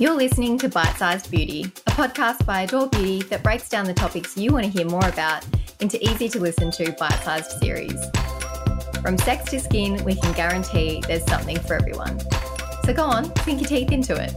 You're 0.00 0.16
listening 0.16 0.56
to 0.60 0.68
Bite 0.70 0.96
Sized 0.96 1.30
Beauty, 1.30 1.64
a 1.86 1.90
podcast 1.90 2.46
by 2.46 2.62
Adore 2.62 2.88
Beauty 2.88 3.20
that 3.24 3.42
breaks 3.42 3.68
down 3.68 3.84
the 3.84 3.92
topics 3.92 4.34
you 4.34 4.50
want 4.50 4.64
to 4.64 4.70
hear 4.70 4.86
more 4.86 5.06
about 5.06 5.44
into 5.80 6.02
easy 6.02 6.26
to 6.30 6.40
listen 6.40 6.70
to 6.70 6.90
bite 6.92 7.22
sized 7.22 7.50
series. 7.60 8.02
From 9.02 9.18
sex 9.18 9.50
to 9.50 9.60
skin, 9.60 10.02
we 10.02 10.14
can 10.14 10.32
guarantee 10.32 11.02
there's 11.06 11.26
something 11.26 11.58
for 11.58 11.74
everyone. 11.74 12.18
So 12.86 12.94
go 12.94 13.02
on, 13.02 13.36
sink 13.40 13.60
your 13.60 13.68
teeth 13.68 13.92
into 13.92 14.14
it. 14.14 14.34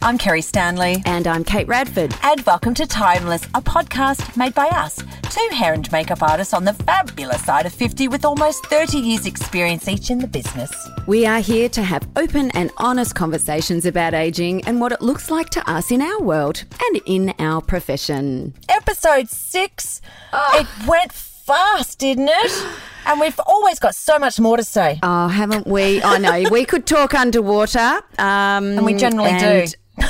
I'm 0.00 0.16
Kerry 0.16 0.42
Stanley. 0.42 1.02
And 1.04 1.26
I'm 1.26 1.44
Kate 1.44 1.68
Radford. 1.68 2.14
And 2.22 2.40
welcome 2.42 2.72
to 2.72 2.86
Timeless, 2.86 3.44
a 3.54 3.60
podcast 3.60 4.36
made 4.36 4.54
by 4.54 4.68
us, 4.68 5.02
two 5.34 5.48
hair 5.50 5.72
and 5.72 5.90
makeup 5.90 6.22
artists 6.22 6.54
on 6.54 6.64
the 6.64 6.72
fabulous 6.72 7.44
side 7.44 7.66
of 7.66 7.74
50 7.74 8.06
with 8.06 8.24
almost 8.24 8.64
30 8.66 8.98
years' 8.98 9.26
experience 9.26 9.88
each 9.88 10.08
in 10.08 10.18
the 10.18 10.28
business. 10.28 10.70
We 11.08 11.26
are 11.26 11.40
here 11.40 11.68
to 11.70 11.82
have 11.82 12.06
open 12.14 12.52
and 12.52 12.70
honest 12.76 13.16
conversations 13.16 13.84
about 13.84 14.14
aging 14.14 14.64
and 14.64 14.80
what 14.80 14.92
it 14.92 15.02
looks 15.02 15.32
like 15.32 15.50
to 15.50 15.68
us 15.68 15.90
in 15.90 16.02
our 16.02 16.20
world 16.20 16.62
and 16.80 17.00
in 17.04 17.34
our 17.40 17.60
profession. 17.60 18.54
Episode 18.68 19.28
six. 19.28 20.00
Oh. 20.32 20.50
It 20.60 20.86
went 20.86 21.12
fast, 21.12 21.98
didn't 21.98 22.28
it? 22.30 22.66
And 23.06 23.20
we've 23.20 23.38
always 23.46 23.78
got 23.78 23.94
so 23.94 24.18
much 24.18 24.40
more 24.40 24.56
to 24.56 24.64
say. 24.64 24.98
Oh, 25.02 25.28
haven't 25.28 25.66
we? 25.66 26.02
I 26.02 26.16
know. 26.16 26.48
we 26.50 26.64
could 26.64 26.86
talk 26.86 27.12
underwater. 27.12 28.00
Um, 28.16 28.78
and 28.78 28.86
we 28.86 28.94
generally 28.94 29.28
and, 29.28 29.70
do. 29.70 30.06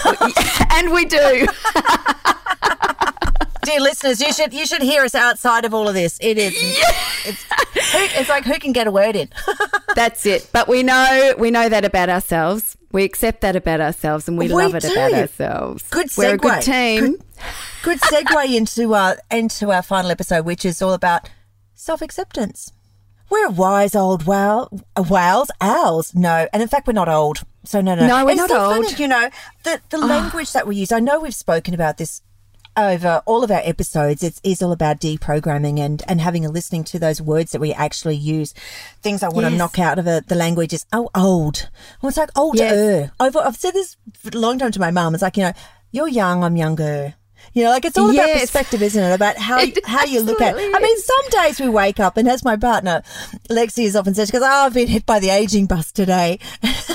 and 0.71 0.93
we 0.93 1.05
do. 1.07 1.49
Dear 3.65 3.81
listeners, 3.81 4.21
you 4.21 4.33
should 4.33 4.53
you 4.53 4.67
should 4.67 4.83
hear 4.83 5.03
us 5.05 5.15
outside 5.15 5.65
of 5.65 5.75
all 5.75 5.89
of 5.89 5.95
this. 5.95 6.19
It 6.21 6.39
is 6.39 6.55
it's, 7.25 7.45
it's 8.19 8.29
like 8.29 8.45
who 8.45 8.59
can 8.59 8.73
get 8.73 8.87
a 8.87 8.91
word 8.91 9.17
in. 9.17 9.29
That's 9.95 10.27
it. 10.27 10.49
But 10.53 10.69
we 10.69 10.83
know 10.83 11.35
we 11.39 11.51
know 11.51 11.69
that 11.69 11.85
about 11.85 12.09
ourselves. 12.09 12.77
We 12.93 13.05
accept 13.05 13.41
that 13.41 13.57
about 13.57 13.81
ourselves, 13.81 14.29
and 14.29 14.39
we, 14.39 14.47
we 14.47 14.55
love 14.55 14.75
it 14.75 14.83
do. 14.83 14.93
about 14.93 15.13
ourselves. 15.13 15.89
Good 15.91 16.07
segue. 16.07 16.19
We're 16.19 16.35
a 16.35 16.39
good 16.39 16.63
team. 16.63 17.01
Good, 17.01 17.23
good 17.83 18.01
segue 18.01 18.57
into 18.57 18.95
our 18.95 19.17
into 19.31 19.73
our 19.73 19.83
final 19.83 20.11
episode, 20.11 20.45
which 20.45 20.65
is 20.65 20.81
all 20.81 20.93
about 20.93 21.29
self 21.75 22.03
acceptance. 22.03 22.73
We're 23.31 23.51
wise 23.51 23.97
old 23.97 24.27
wow, 24.27 24.69
whales, 24.97 25.51
owls. 25.61 26.15
No, 26.15 26.47
and 26.53 26.63
in 26.63 26.69
fact, 26.69 26.87
we're 26.87 26.93
not 26.93 27.09
old. 27.09 27.43
So 27.65 27.81
no, 27.81 27.95
no, 27.95 28.07
no, 28.07 28.25
we're 28.25 28.33
it's 28.33 28.39
not 28.39 28.51
so 28.51 28.65
old. 28.65 28.87
Funny, 28.87 29.03
you 29.03 29.09
know, 29.09 29.31
the 29.65 29.81
the 29.91 29.97
oh. 29.97 30.07
language 30.07 30.53
that 30.53 30.67
we 30.67 30.77
use. 30.77 30.93
I 30.93 31.01
know 31.01 31.19
we've 31.19 31.35
spoken 31.35 31.75
about 31.75 31.97
this 31.97 32.23
over 32.77 33.23
all 33.27 33.45
of 33.45 33.51
our 33.51 33.61
episodes. 33.65 34.23
It's 34.23 34.41
is 34.43 34.63
all 34.63 34.73
about 34.73 35.01
deprogramming 35.01 35.79
and 35.79 36.03
and 36.09 36.21
having 36.21 36.45
a 36.45 36.51
listening 36.51 36.85
to 36.85 36.99
those 36.99 37.21
words 37.21 37.53
that 37.53 37.61
we 37.61 37.73
actually 37.73 38.17
use. 38.17 38.53
Things 39.03 39.23
I 39.23 39.29
want 39.29 39.45
yes. 39.45 39.53
to 39.53 39.59
knock 39.59 39.79
out 39.79 39.99
of 39.99 40.07
a, 40.07 40.23
the 40.27 40.35
language 40.35 40.73
is 40.73 40.87
oh 40.93 41.11
old. 41.15 41.69
Well, 42.01 42.09
it's 42.09 42.19
like 42.19 42.31
older. 42.37 42.59
Yes. 42.59 43.11
I've 43.21 43.37
I've 43.37 43.57
said 43.57 43.75
this 43.75 43.97
for 44.15 44.31
a 44.35 44.39
long 44.39 44.59
time 44.59 44.73
to 44.73 44.81
my 44.81 44.91
mum. 44.91 45.15
It's 45.15 45.23
like 45.23 45.37
you 45.37 45.45
know, 45.45 45.53
you're 45.91 46.09
young, 46.09 46.45
I'm 46.45 46.57
younger. 46.57 47.15
You 47.53 47.65
know, 47.65 47.71
like 47.71 47.85
it's 47.85 47.99
all 47.99 48.13
yes. 48.13 48.25
about 48.25 48.41
perspective, 48.41 48.83
isn't 48.83 49.03
it? 49.03 49.13
About 49.13 49.37
how 49.37 49.65
how 49.85 50.05
you 50.05 50.21
look 50.21 50.41
at. 50.41 50.57
It. 50.57 50.75
I 50.75 50.81
mean, 50.81 50.99
some 50.99 51.29
days 51.31 51.61
we 51.61 51.69
wake 51.69 52.01
up, 52.01 52.17
and 52.17 52.29
as 52.29 52.43
my 52.43 52.57
partner 52.57 53.03
Lexi 53.51 53.85
has 53.85 53.95
often 53.95 54.15
said, 54.15 54.29
she 54.29 54.33
goes, 54.33 54.43
"Oh, 54.43 54.67
I've 54.67 54.75
been 54.75 54.89
hit 54.89 55.07
by 55.07 55.21
the 55.21 55.31
aging 55.31 55.67
bus 55.67 55.93
today." 55.93 56.39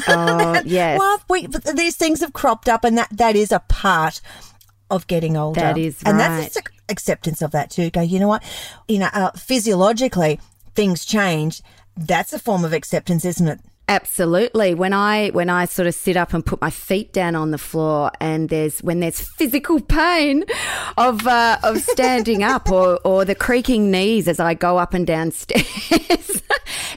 Oh, 0.08 0.62
yes. 0.66 1.00
well, 1.00 1.22
we, 1.30 1.48
these 1.76 1.96
things 1.96 2.20
have 2.22 2.34
cropped 2.34 2.68
up, 2.68 2.84
and 2.84 2.98
that 2.98 3.10
that 3.12 3.36
is 3.36 3.52
a 3.52 3.60
part 3.60 4.22
of 4.90 5.08
getting 5.08 5.38
older. 5.38 5.60
That 5.60 5.78
is 5.78 6.02
and 6.04 6.18
right. 6.18 6.52
that's 6.54 6.58
acceptance 6.90 7.42
of 7.42 7.52
that 7.52 7.70
too. 7.70 7.90
Go, 7.90 8.02
you 8.02 8.20
know 8.20 8.28
what? 8.28 8.44
You 8.88 9.00
know, 9.00 9.10
uh, 9.14 9.32
physiologically 9.32 10.40
things 10.76 11.06
change. 11.06 11.62
That's 11.96 12.34
a 12.34 12.40
form 12.40 12.64
of 12.64 12.74
acceptance, 12.74 13.26
isn't 13.26 13.48
it? 13.48 13.60
Absolutely. 13.90 14.76
When 14.76 14.94
I 14.94 15.30
when 15.30 15.50
I 15.50 15.66
sort 15.66 15.88
of 15.88 15.96
sit 15.96 16.16
up 16.16 16.36
and 16.36 16.46
put 16.46 16.62
my 16.62 16.70
feet 16.70 17.12
down 17.12 17.36
on 17.36 17.50
the 17.50 17.58
floor, 17.58 18.12
and 18.22 18.48
there's 18.48 18.84
when 18.84 19.00
there's 19.00 19.20
physical 19.20 19.82
pain 19.82 20.46
of 20.96 21.26
uh, 21.26 21.58
of 21.64 21.82
standing 21.82 22.44
up 22.44 22.72
or 22.72 23.00
or 23.04 23.26
the 23.26 23.34
creaking 23.34 23.90
knees 23.90 24.28
as 24.28 24.40
I 24.40 24.54
go 24.54 24.78
up 24.78 24.94
and 24.94 25.08
down 25.08 25.32
stairs, 25.32 25.66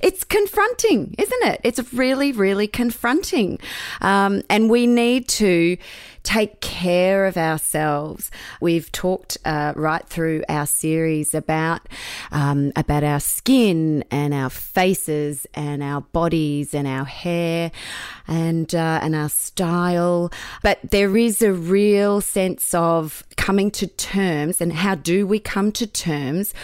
it's 0.02 0.22
confronting, 0.22 1.14
isn't 1.16 1.42
it? 1.44 1.62
It's 1.64 1.94
really 1.94 2.30
really 2.30 2.68
confronting, 2.68 3.58
um, 4.02 4.42
and 4.50 4.68
we 4.68 4.86
need 4.86 5.28
to 5.28 5.78
take 6.22 6.60
care 6.60 7.26
of 7.26 7.36
ourselves. 7.36 8.30
We've 8.60 8.90
talked 8.92 9.38
uh, 9.44 9.72
right 9.76 10.06
through 10.06 10.44
our 10.48 10.66
series 10.66 11.34
about 11.34 11.88
um, 12.30 12.72
about 12.76 13.04
our 13.04 13.20
skin 13.20 14.04
and 14.10 14.32
our 14.32 14.50
faces 14.50 15.46
and 15.54 15.82
our 15.82 16.00
bodies 16.00 16.74
and 16.74 16.86
our 16.86 17.04
hair 17.04 17.72
and 18.28 18.74
uh, 18.74 19.00
and 19.02 19.14
our 19.14 19.28
style. 19.28 20.32
But 20.62 20.78
there 20.82 21.16
is 21.16 21.42
a 21.42 21.52
real 21.52 22.20
sense 22.20 22.74
of 22.74 23.24
coming 23.36 23.70
to 23.72 23.86
terms, 23.86 24.60
and 24.60 24.72
how 24.72 24.94
do 24.94 25.26
we 25.26 25.38
come 25.38 25.72
to 25.72 25.86
terms 25.86 26.54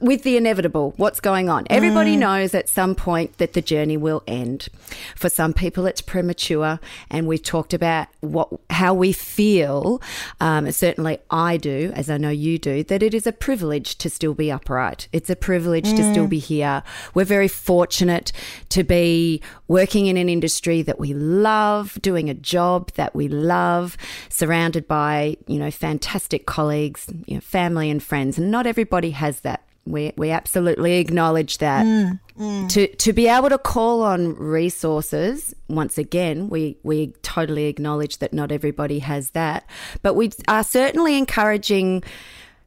with 0.00 0.22
the 0.22 0.36
inevitable? 0.36 0.94
What's 0.96 1.20
going 1.20 1.48
on? 1.48 1.66
Everybody 1.68 2.16
mm. 2.16 2.20
knows 2.20 2.54
at 2.54 2.68
some 2.68 2.94
point 2.94 3.38
that 3.38 3.52
the 3.52 3.62
journey 3.62 3.96
will 3.96 4.22
end. 4.26 4.68
For 5.16 5.28
some 5.28 5.52
people, 5.52 5.86
it's 5.86 6.00
premature, 6.00 6.80
and 7.10 7.26
we've 7.26 7.42
talked 7.42 7.74
about 7.74 8.08
what 8.20 8.48
how 8.70 8.94
we 9.02 9.12
feel. 9.12 10.00
Um, 10.40 10.70
certainly, 10.70 11.18
I 11.28 11.56
do, 11.56 11.90
as 11.96 12.08
I 12.08 12.18
know 12.18 12.30
you 12.30 12.56
do, 12.56 12.84
that 12.84 13.02
it 13.02 13.14
is 13.14 13.26
a 13.26 13.32
privilege 13.32 13.98
to 13.98 14.08
still 14.08 14.32
be 14.32 14.48
upright. 14.48 15.08
It's 15.12 15.28
a 15.28 15.34
privilege 15.34 15.86
mm. 15.86 15.96
to 15.96 16.12
still 16.12 16.26
mm. 16.26 16.36
be 16.36 16.38
here. 16.38 16.84
We're 17.12 17.24
very 17.24 17.48
fortunate 17.48 18.30
to 18.68 18.84
be 18.84 19.42
working 19.66 20.06
in 20.06 20.16
an 20.16 20.28
industry 20.28 20.82
that 20.82 21.00
we 21.00 21.14
love, 21.14 21.98
doing 22.00 22.30
a 22.30 22.34
job 22.34 22.92
that 22.92 23.12
we 23.12 23.26
love, 23.26 23.96
surrounded 24.28 24.86
by, 24.86 25.36
you 25.48 25.58
know, 25.58 25.72
fantastic 25.72 26.46
colleagues, 26.46 27.08
you 27.26 27.34
know, 27.34 27.40
family 27.40 27.90
and 27.90 28.00
friends. 28.00 28.38
And 28.38 28.52
not 28.52 28.68
everybody 28.68 29.10
has 29.10 29.40
that. 29.40 29.64
We, 29.84 30.12
we 30.16 30.30
absolutely 30.30 30.98
acknowledge 30.98 31.58
that. 31.58 31.84
Mm, 31.84 32.20
mm. 32.38 32.68
To, 32.70 32.86
to 32.86 33.12
be 33.12 33.26
able 33.28 33.48
to 33.48 33.58
call 33.58 34.02
on 34.02 34.36
resources, 34.36 35.54
once 35.68 35.98
again, 35.98 36.48
we, 36.48 36.78
we 36.82 37.08
totally 37.22 37.64
acknowledge 37.64 38.18
that 38.18 38.32
not 38.32 38.52
everybody 38.52 39.00
has 39.00 39.30
that. 39.30 39.68
But 40.02 40.14
we 40.14 40.30
are 40.46 40.62
certainly 40.62 41.18
encouraging 41.18 42.04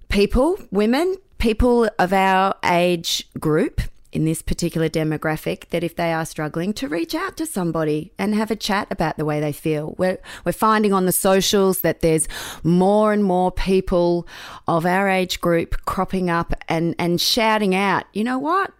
people, 0.09 0.59
women, 0.71 1.15
people 1.37 1.89
of 1.99 2.11
our 2.11 2.55
age 2.63 3.27
group 3.39 3.81
in 4.15 4.23
this 4.23 4.41
particular 4.41 4.87
demographic 4.87 5.69
that 5.69 5.83
if 5.83 5.95
they 5.95 6.13
are 6.13 6.25
struggling 6.25 6.73
to 6.73 6.87
reach 6.87 7.13
out 7.13 7.35
to 7.37 7.45
somebody 7.45 8.13
and 8.17 8.33
have 8.33 8.49
a 8.49 8.55
chat 8.55 8.87
about 8.89 9.17
the 9.17 9.25
way 9.25 9.41
they 9.41 9.51
feel. 9.51 9.93
We're, 9.97 10.17
we're 10.45 10.53
finding 10.53 10.93
on 10.93 11.05
the 11.05 11.11
socials 11.11 11.81
that 11.81 11.99
there's 11.99 12.27
more 12.63 13.11
and 13.11 13.23
more 13.23 13.51
people 13.51 14.25
of 14.67 14.85
our 14.85 15.09
age 15.09 15.41
group 15.41 15.83
cropping 15.85 16.29
up 16.29 16.53
and, 16.69 16.95
and 16.97 17.19
shouting 17.19 17.75
out, 17.75 18.05
you 18.13 18.23
know 18.23 18.39
what? 18.39 18.71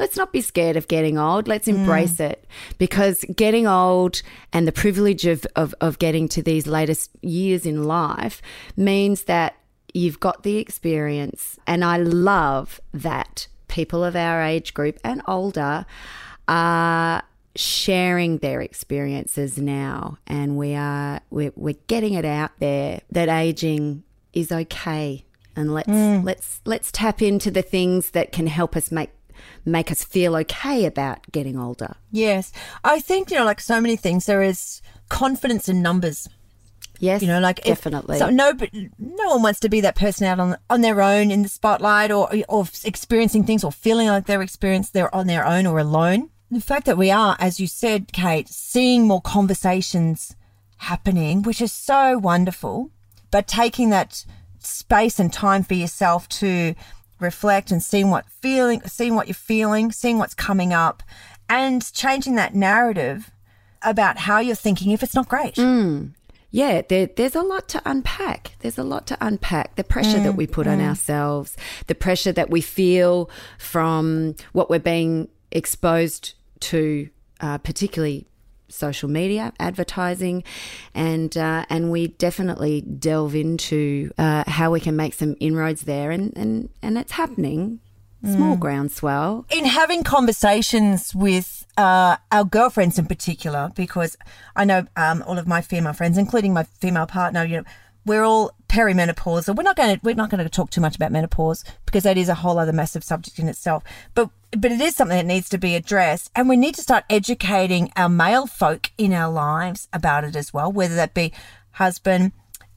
Let's 0.00 0.16
not 0.16 0.32
be 0.32 0.40
scared 0.40 0.76
of 0.76 0.88
getting 0.88 1.16
old. 1.16 1.46
Let's 1.46 1.68
mm. 1.68 1.76
embrace 1.76 2.16
mm. 2.16 2.30
it 2.30 2.44
because 2.78 3.24
getting 3.36 3.68
old 3.68 4.20
and 4.52 4.66
the 4.66 4.72
privilege 4.72 5.26
of, 5.26 5.46
of, 5.54 5.76
of 5.80 6.00
getting 6.00 6.28
to 6.30 6.42
these 6.42 6.66
latest 6.66 7.10
years 7.20 7.64
in 7.64 7.84
life 7.84 8.42
means 8.76 9.24
that 9.24 9.54
you've 9.94 10.18
got 10.18 10.42
the 10.42 10.56
experience. 10.56 11.56
And 11.68 11.84
I 11.84 11.98
love 11.98 12.80
that 12.92 13.46
people 13.72 14.04
of 14.04 14.14
our 14.14 14.42
age 14.42 14.74
group 14.74 14.98
and 15.02 15.22
older 15.26 15.84
are 16.46 17.22
sharing 17.56 18.38
their 18.38 18.60
experiences 18.60 19.58
now 19.58 20.16
and 20.26 20.56
we 20.56 20.74
are 20.74 21.20
we're, 21.30 21.52
we're 21.56 21.74
getting 21.86 22.14
it 22.14 22.24
out 22.24 22.50
there 22.60 23.00
that 23.10 23.28
aging 23.28 24.02
is 24.32 24.52
okay. 24.52 25.24
And 25.54 25.74
let's 25.74 25.88
mm. 25.88 26.24
let's 26.24 26.60
let's 26.64 26.92
tap 26.92 27.20
into 27.20 27.50
the 27.50 27.62
things 27.62 28.10
that 28.10 28.32
can 28.32 28.46
help 28.46 28.76
us 28.76 28.90
make 28.90 29.10
make 29.64 29.90
us 29.90 30.04
feel 30.04 30.36
okay 30.36 30.86
about 30.86 31.30
getting 31.32 31.58
older. 31.58 31.96
Yes. 32.10 32.52
I 32.84 33.00
think 33.00 33.30
you 33.30 33.38
know 33.38 33.44
like 33.44 33.60
so 33.60 33.80
many 33.80 33.96
things 33.96 34.26
there 34.26 34.42
is 34.42 34.80
confidence 35.08 35.68
in 35.68 35.82
numbers 35.82 36.28
Yes, 36.98 37.22
you 37.22 37.28
know, 37.28 37.40
like 37.40 37.62
definitely. 37.64 38.16
If, 38.16 38.20
so 38.20 38.30
no, 38.30 38.54
but 38.54 38.70
no 38.72 39.30
one 39.30 39.42
wants 39.42 39.60
to 39.60 39.68
be 39.68 39.80
that 39.80 39.96
person 39.96 40.26
out 40.26 40.38
on 40.38 40.56
on 40.70 40.82
their 40.82 41.02
own 41.02 41.30
in 41.30 41.42
the 41.42 41.48
spotlight, 41.48 42.10
or 42.12 42.30
or 42.48 42.66
experiencing 42.84 43.44
things, 43.44 43.64
or 43.64 43.72
feeling 43.72 44.08
like 44.08 44.26
they're 44.26 44.42
experienced 44.42 44.92
they're 44.92 45.14
on 45.14 45.26
their 45.26 45.44
own 45.46 45.66
or 45.66 45.78
alone. 45.78 46.30
The 46.50 46.60
fact 46.60 46.86
that 46.86 46.98
we 46.98 47.10
are, 47.10 47.36
as 47.40 47.58
you 47.58 47.66
said, 47.66 48.12
Kate, 48.12 48.48
seeing 48.48 49.06
more 49.06 49.22
conversations 49.22 50.36
happening, 50.76 51.42
which 51.42 51.60
is 51.60 51.72
so 51.72 52.18
wonderful, 52.18 52.90
but 53.30 53.48
taking 53.48 53.90
that 53.90 54.24
space 54.58 55.18
and 55.18 55.32
time 55.32 55.64
for 55.64 55.74
yourself 55.74 56.28
to 56.28 56.74
reflect 57.18 57.70
and 57.70 57.82
seeing 57.82 58.10
what 58.10 58.26
feeling, 58.28 58.82
seeing 58.82 59.14
what 59.14 59.28
you're 59.28 59.34
feeling, 59.34 59.92
seeing 59.92 60.18
what's 60.18 60.34
coming 60.34 60.72
up, 60.72 61.02
and 61.48 61.90
changing 61.92 62.34
that 62.34 62.54
narrative 62.54 63.30
about 63.82 64.18
how 64.18 64.38
you're 64.38 64.54
thinking 64.54 64.92
if 64.92 65.02
it's 65.02 65.14
not 65.14 65.28
great. 65.28 65.54
Mm 65.54 66.12
yeah, 66.52 66.82
there, 66.86 67.06
there's 67.06 67.34
a 67.34 67.42
lot 67.42 67.66
to 67.70 67.82
unpack. 67.86 68.56
There's 68.60 68.76
a 68.76 68.84
lot 68.84 69.06
to 69.06 69.16
unpack. 69.20 69.76
The 69.76 69.84
pressure 69.84 70.18
mm, 70.18 70.24
that 70.24 70.36
we 70.36 70.46
put 70.46 70.66
mm. 70.66 70.72
on 70.72 70.80
ourselves, 70.82 71.56
the 71.86 71.94
pressure 71.94 72.30
that 72.32 72.50
we 72.50 72.60
feel 72.60 73.30
from 73.58 74.36
what 74.52 74.68
we're 74.68 74.78
being 74.78 75.28
exposed 75.50 76.34
to 76.60 77.08
uh, 77.40 77.58
particularly 77.58 78.26
social 78.68 79.08
media 79.08 79.52
advertising 79.60 80.42
and 80.94 81.36
uh, 81.36 81.64
and 81.68 81.90
we 81.90 82.08
definitely 82.08 82.80
delve 82.80 83.34
into 83.34 84.10
uh, 84.16 84.44
how 84.46 84.70
we 84.70 84.80
can 84.80 84.96
make 84.96 85.12
some 85.12 85.36
inroads 85.40 85.82
there 85.82 86.10
and 86.10 86.34
and, 86.36 86.70
and 86.80 86.96
it's 86.96 87.12
happening 87.12 87.80
small 88.24 88.56
groundswell 88.56 89.44
in 89.50 89.64
having 89.64 90.04
conversations 90.04 91.14
with 91.14 91.66
uh, 91.76 92.16
our 92.30 92.44
girlfriends 92.44 92.98
in 92.98 93.06
particular, 93.06 93.72
because 93.74 94.16
I 94.54 94.64
know 94.64 94.86
um, 94.96 95.24
all 95.26 95.38
of 95.38 95.46
my 95.46 95.60
female 95.60 95.92
friends, 95.92 96.18
including 96.18 96.52
my 96.52 96.62
female 96.64 97.06
partner, 97.06 97.44
you 97.44 97.58
know, 97.58 97.64
we're 98.04 98.24
all 98.24 98.52
perimenopausal. 98.68 99.54
We're 99.56 99.62
not 99.62 99.76
going 99.76 99.96
to 99.96 100.00
we're 100.02 100.14
not 100.14 100.30
going 100.30 100.42
to 100.42 100.48
talk 100.48 100.70
too 100.70 100.80
much 100.80 100.96
about 100.96 101.12
menopause 101.12 101.64
because 101.86 102.02
that 102.04 102.18
is 102.18 102.28
a 102.28 102.34
whole 102.34 102.58
other 102.58 102.72
massive 102.72 103.04
subject 103.04 103.38
in 103.38 103.48
itself. 103.48 103.84
But 104.14 104.30
but 104.50 104.72
it 104.72 104.80
is 104.80 104.96
something 104.96 105.16
that 105.16 105.26
needs 105.26 105.48
to 105.50 105.58
be 105.58 105.74
addressed, 105.74 106.30
and 106.34 106.48
we 106.48 106.56
need 106.56 106.74
to 106.76 106.82
start 106.82 107.04
educating 107.08 107.92
our 107.96 108.08
male 108.08 108.46
folk 108.46 108.90
in 108.98 109.12
our 109.12 109.32
lives 109.32 109.88
about 109.92 110.24
it 110.24 110.36
as 110.36 110.52
well, 110.52 110.70
whether 110.70 110.94
that 110.96 111.14
be 111.14 111.32
husband. 111.72 112.32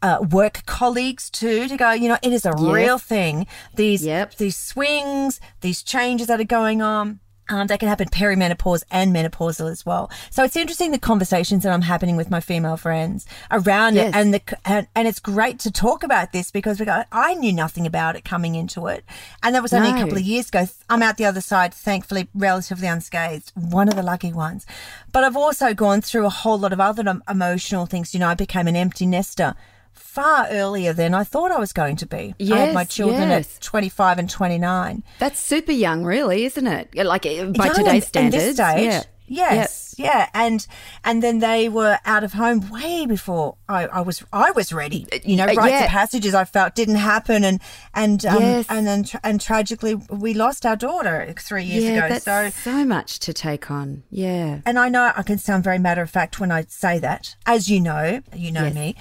Uh, 0.06 0.20
work 0.42 0.56
colleagues 0.80 1.26
too 1.42 1.68
to 1.72 1.76
go 1.86 1.90
you 2.02 2.08
know 2.12 2.18
it 2.28 2.32
is 2.38 2.46
a 2.46 2.54
real 2.76 3.00
thing 3.14 3.36
these 3.82 4.02
Yep. 4.06 4.28
these 4.44 4.58
swings 4.70 5.32
these 5.66 5.80
changes 5.94 6.28
that 6.28 6.40
are 6.40 6.52
going 6.60 6.80
on 6.94 7.06
um, 7.54 7.68
that 7.68 7.80
can 7.80 7.90
happen 7.94 8.08
perimenopause 8.10 8.84
and 8.98 9.08
menopausal 9.16 9.68
as 9.76 9.86
well. 9.86 10.10
So 10.32 10.40
it's 10.44 10.56
interesting 10.56 10.90
the 10.92 10.98
conversations 11.14 11.62
that 11.64 11.72
I'm 11.76 11.84
happening 11.94 12.16
with 12.18 12.30
my 12.36 12.40
female 12.50 12.78
friends 12.86 13.20
around 13.52 13.96
Yes. 13.96 14.10
it, 14.10 14.16
and 14.20 14.28
the 14.34 14.42
and, 14.74 14.88
and 14.96 15.08
it's 15.08 15.20
great 15.20 15.58
to 15.66 15.72
talk 15.72 16.04
about 16.10 16.28
this 16.34 16.48
because 16.52 16.80
we 16.80 16.86
go. 16.94 17.04
I 17.12 17.30
knew 17.36 17.54
nothing 17.54 17.86
about 17.86 18.16
it 18.16 18.24
coming 18.26 18.56
into 18.56 18.88
it, 18.88 19.04
and 19.44 19.54
that 19.54 19.62
was 19.62 19.74
only 19.74 19.90
a 19.90 20.02
couple 20.02 20.18
of 20.18 20.24
years 20.34 20.48
ago. 20.50 20.64
I'm 20.90 21.04
out 21.04 21.18
the 21.18 21.26
other 21.26 21.42
side, 21.42 21.72
thankfully, 21.74 22.28
relatively 22.34 22.88
unscathed. 22.88 23.52
One 23.56 23.88
of 23.90 23.96
the 23.96 24.04
lucky 24.14 24.34
ones, 24.34 24.66
but 25.14 25.24
I've 25.24 25.38
also 25.46 25.74
gone 25.76 26.02
through 26.02 26.26
a 26.26 26.36
whole 26.42 26.58
lot 26.58 26.74
of 26.74 26.80
other 26.80 27.04
emotional 27.30 27.86
things. 27.86 28.14
You 28.14 28.20
know, 28.22 28.30
I 28.30 28.36
became 28.36 28.68
an 28.68 28.76
empty 28.76 29.06
nester. 29.06 29.54
Far 29.96 30.48
earlier 30.50 30.94
than 30.94 31.14
I 31.14 31.24
thought 31.24 31.52
I 31.52 31.60
was 31.60 31.74
going 31.74 31.96
to 31.98 32.06
be. 32.06 32.36
Yes, 32.40 32.52
I 32.54 32.58
had 32.66 32.74
my 32.74 32.84
children 32.86 33.30
yes. 33.30 33.58
at 33.58 33.62
25 33.64 34.20
and 34.20 34.30
29. 34.30 35.04
that's 35.20 35.40
super 35.40 35.72
young 35.72 36.04
really 36.06 36.46
isn't 36.46 36.68
it 36.68 36.94
like 36.96 37.26
uh, 37.26 37.46
by 37.46 37.66
young 37.66 37.76
today's 37.76 38.04
in 38.04 38.08
standards 38.08 38.44
this 38.44 38.56
stage. 38.56 38.84
yeah 38.84 39.04
Yes, 39.28 39.96
yeah, 39.98 40.30
and 40.36 40.68
and 41.04 41.24
then 41.24 41.40
they 41.40 41.68
were 41.68 41.98
out 42.06 42.24
of 42.24 42.34
home 42.34 42.70
way 42.70 43.08
before 43.08 43.56
I, 43.68 43.88
I 43.88 44.02
was 44.02 44.24
I 44.32 44.52
was 44.52 44.72
ready. 44.72 45.08
You 45.24 45.36
know, 45.38 45.46
Uh, 45.46 45.54
rites 45.56 45.72
yeah. 45.72 45.84
of 45.86 45.90
passages 45.90 46.36
I 46.36 46.46
felt 46.46 46.76
didn't 46.76 47.02
happen, 47.02 47.44
and 47.44 47.60
and 47.96 48.24
um, 48.24 48.40
Yes. 48.40 48.66
and 48.70 48.86
then 48.86 49.04
tra- 49.04 49.20
and 49.24 49.42
tragically 49.42 49.96
we 49.96 50.36
lost 50.36 50.64
our 50.64 50.76
daughter 50.76 51.34
three 51.40 51.64
years 51.64 51.86
yeah 51.86 52.06
ago. 52.06 52.20
So 52.20 52.50
so 52.52 52.86
much 52.86 53.18
to 53.26 53.34
take 53.34 53.72
on 53.72 54.04
yeah 54.12 54.60
and 54.64 54.78
I 54.78 54.90
know 54.90 55.12
I 55.18 55.24
can 55.24 55.40
sound 55.40 55.64
very 55.64 55.80
matter 55.80 56.04
of 56.04 56.12
fact 56.12 56.40
when 56.40 56.52
I 56.52 56.66
say 56.70 57.00
that, 57.00 57.36
as 57.48 57.68
you 57.68 57.80
know, 57.82 58.22
you 58.36 58.52
know 58.52 58.66
Yes. 58.66 58.76
me, 58.76 58.96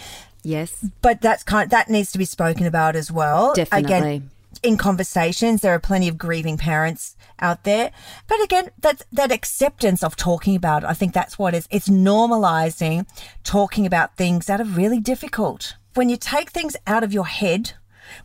yes 0.45 0.87
but 1.03 1.21
that's 1.21 1.43
kind 1.43 1.71
that 1.71 1.89
needs 1.89 2.13
to 2.13 2.19
be 2.19 2.25
spoken 2.25 2.67
about 2.67 2.97
as 2.97 3.11
well. 3.11 3.55
Definitely. 3.55 3.85
Again, 3.85 4.31
in 4.63 4.77
conversations, 4.77 5.61
there 5.61 5.75
are 5.75 5.81
plenty 5.81 6.09
of 6.09 6.19
grieving 6.19 6.57
parents 6.57 7.17
out 7.41 7.65
there. 7.65 7.91
But 8.27 8.43
again, 8.43 8.71
that 8.81 9.03
that 9.13 9.33
acceptance 9.33 10.03
of 10.03 10.17
talking 10.17 10.57
about 10.57 10.85
it, 10.85 10.89
I 10.89 10.95
think 10.95 11.13
that's 11.13 11.39
what 11.39 11.55
is. 11.55 11.69
Normalizing 11.69 13.07
talking 13.43 13.87
about 13.87 14.17
things 14.17 14.47
that 14.47 14.61
are 14.61 14.65
really 14.65 15.01
difficult. 15.01 15.77
When 15.95 16.09
you 16.09 16.17
take 16.17 16.51
things 16.51 16.77
out 16.87 17.05
of 17.05 17.13
your 17.13 17.27
head, 17.27 17.75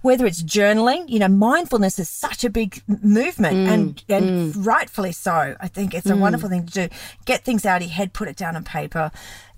whether 0.01 0.25
it's 0.25 0.41
journaling, 0.41 1.07
you 1.07 1.19
know, 1.19 1.27
mindfulness 1.27 1.99
is 1.99 2.09
such 2.09 2.43
a 2.43 2.49
big 2.49 2.81
movement 2.87 3.55
mm, 3.55 3.67
and, 3.67 4.03
and 4.09 4.53
mm. 4.53 4.65
rightfully 4.65 5.11
so. 5.11 5.55
I 5.59 5.67
think 5.67 5.93
it's 5.93 6.07
a 6.07 6.13
mm. 6.13 6.19
wonderful 6.19 6.49
thing 6.49 6.65
to 6.65 6.87
do. 6.87 6.95
Get 7.25 7.45
things 7.45 7.65
out 7.65 7.81
of 7.81 7.87
your 7.87 7.95
head, 7.95 8.13
put 8.13 8.27
it 8.27 8.35
down 8.35 8.55
on 8.55 8.63
paper, 8.63 9.11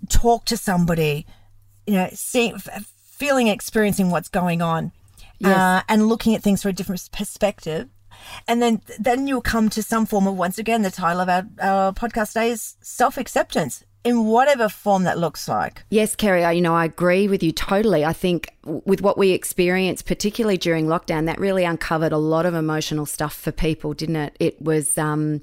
talk 0.10 0.46
to 0.46 0.58
somebody, 0.58 1.26
you 1.88 1.94
know, 1.94 2.10
seeing, 2.14 2.58
feeling, 3.04 3.48
experiencing 3.48 4.10
what's 4.10 4.30
going 4.30 4.62
on, 4.62 4.92
uh, 5.44 5.82
and 5.88 6.08
looking 6.08 6.36
at 6.36 6.44
things 6.44 6.62
from 6.62 6.70
a 6.70 6.74
different 6.74 7.08
perspective. 7.12 7.90
And 8.48 8.62
then, 8.62 8.82
then 9.00 9.28
you'll 9.28 9.42
come 9.42 9.70
to 9.70 9.82
some 9.82 10.06
form 10.06 10.28
of, 10.28 10.36
once 10.36 10.60
again, 10.60 10.84
the 10.84 10.92
title 10.92 11.22
of 11.22 11.30
our, 11.30 11.48
our 11.60 11.94
podcast 11.94 12.34
today 12.34 12.52
is 12.52 12.76
self 12.82 13.18
acceptance 13.18 13.84
in 14.04 14.26
whatever 14.26 14.68
form 14.68 15.04
that 15.04 15.20
looks 15.20 15.48
like. 15.48 15.84
Yes, 15.90 16.16
Kerry, 16.16 16.44
I, 16.44 16.54
you 16.54 16.62
know, 16.62 16.76
I 16.76 16.86
agree 16.86 17.28
with 17.28 17.44
you 17.44 17.52
totally. 17.52 18.04
I 18.04 18.14
think 18.14 18.54
with 18.64 19.02
what 19.02 19.18
we 19.18 19.32
experienced, 19.32 20.06
particularly 20.06 20.58
during 20.58 20.88
lockdown, 20.88 21.28
that 21.28 21.40
really 21.40 21.66
uncovered 21.66 22.12
a 22.12 22.18
lot 22.18 22.48
of 22.48 22.56
emotional 22.56 23.06
stuff 23.06 23.36
for 23.36 23.52
people, 23.52 23.94
didn't 23.94 24.16
it? 24.16 24.36
It 24.40 24.62
was, 24.62 24.98
um, 24.98 25.42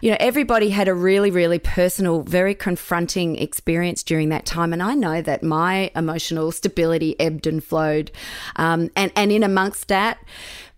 you 0.00 0.10
know, 0.10 0.16
everybody 0.18 0.70
had 0.70 0.88
a 0.88 0.94
really, 0.94 1.30
really 1.30 1.58
personal, 1.58 2.22
very 2.22 2.54
confronting 2.54 3.36
experience 3.36 4.02
during 4.02 4.30
that 4.30 4.46
time. 4.46 4.72
And 4.72 4.82
I 4.82 4.94
know 4.94 5.20
that 5.20 5.42
my 5.42 5.90
emotional 5.94 6.52
stability 6.52 7.20
ebbed 7.20 7.46
and 7.46 7.62
flowed. 7.62 8.10
Um, 8.56 8.90
and, 8.96 9.12
and 9.14 9.30
in 9.30 9.42
amongst 9.42 9.88
that, 9.88 10.18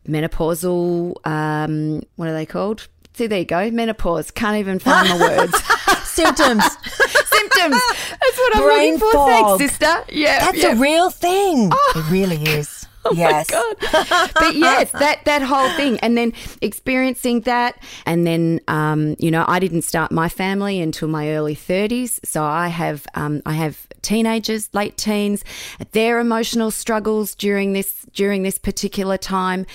menopausal, 0.09 1.25
um, 1.25 2.03
what 2.17 2.29
are 2.29 2.35
they 2.35 2.47
called? 2.47 2.89
See, 3.15 3.27
there 3.27 3.41
you 3.41 3.45
go, 3.45 3.71
menopause. 3.71 4.31
Can't 4.31 4.57
even 4.57 4.79
find 4.79 5.09
my 5.09 5.19
words. 5.39 5.63
Symptoms. 6.12 6.64
Symptoms. 7.25 7.81
That's 8.11 8.38
what 8.38 8.56
I'm 8.56 8.62
Brain 8.62 8.94
looking 8.94 8.99
for. 8.99 9.12
fog. 9.12 9.59
Thanks, 9.59 9.73
sister. 9.73 10.05
Yeah, 10.12 10.38
That's 10.41 10.62
yeah. 10.62 10.73
a 10.73 10.76
real 10.76 11.11
thing. 11.11 11.70
It 11.97 12.11
really 12.11 12.43
is. 12.43 12.87
yes. 13.12 13.50
but 13.50 14.55
yes, 14.55 14.91
that 15.03 15.25
that 15.25 15.43
whole 15.43 15.69
thing, 15.70 15.99
and 16.00 16.17
then 16.17 16.32
experiencing 16.61 17.41
that, 17.41 17.76
and 18.06 18.25
then 18.26 18.61
um, 18.69 19.17
you 19.19 19.31
know, 19.31 19.44
I 19.49 19.59
didn't 19.59 19.82
start 19.82 20.12
my 20.12 20.29
family 20.29 20.81
until 20.81 21.09
my 21.09 21.31
early 21.31 21.56
thirties, 21.56 22.20
so 22.23 22.44
I 22.44 22.69
have 22.69 23.06
um, 23.14 23.43
I 23.44 23.55
have 23.55 23.88
teenagers, 24.03 24.69
late 24.73 24.97
teens, 24.97 25.44
their 25.93 26.20
emotional 26.20 26.70
struggles 26.70 27.35
during 27.35 27.73
this 27.73 28.06
during 28.12 28.44
this 28.44 28.59
particular 28.59 29.17
time. 29.19 29.67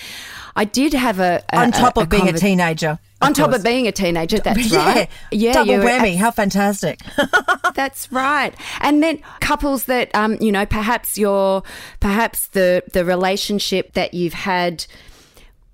I 0.58 0.64
did 0.64 0.92
have 0.92 1.20
a, 1.20 1.42
a 1.52 1.56
On 1.58 1.72
top 1.72 1.96
a- 1.96 2.00
of 2.00 2.06
a 2.06 2.10
being 2.10 2.28
a 2.28 2.32
teenager. 2.32 2.98
On 3.20 3.34
top 3.34 3.46
course. 3.46 3.58
of 3.58 3.64
being 3.64 3.88
a 3.88 3.92
teenager, 3.92 4.38
that's 4.38 4.66
yeah. 4.72 4.78
right. 4.94 5.10
Yeah, 5.32 5.52
Double 5.54 5.74
whammy. 5.74 6.16
How 6.16 6.30
fantastic. 6.30 7.00
That's 7.74 8.10
right. 8.12 8.54
And 8.80 9.02
then 9.02 9.20
couples 9.40 9.84
that 9.86 10.14
um, 10.14 10.36
you 10.40 10.52
know, 10.52 10.64
perhaps 10.66 11.18
your 11.18 11.62
perhaps 12.00 12.48
the 12.48 12.84
the 12.92 13.04
relationship 13.04 13.94
that 13.94 14.14
you've 14.14 14.34
had 14.34 14.86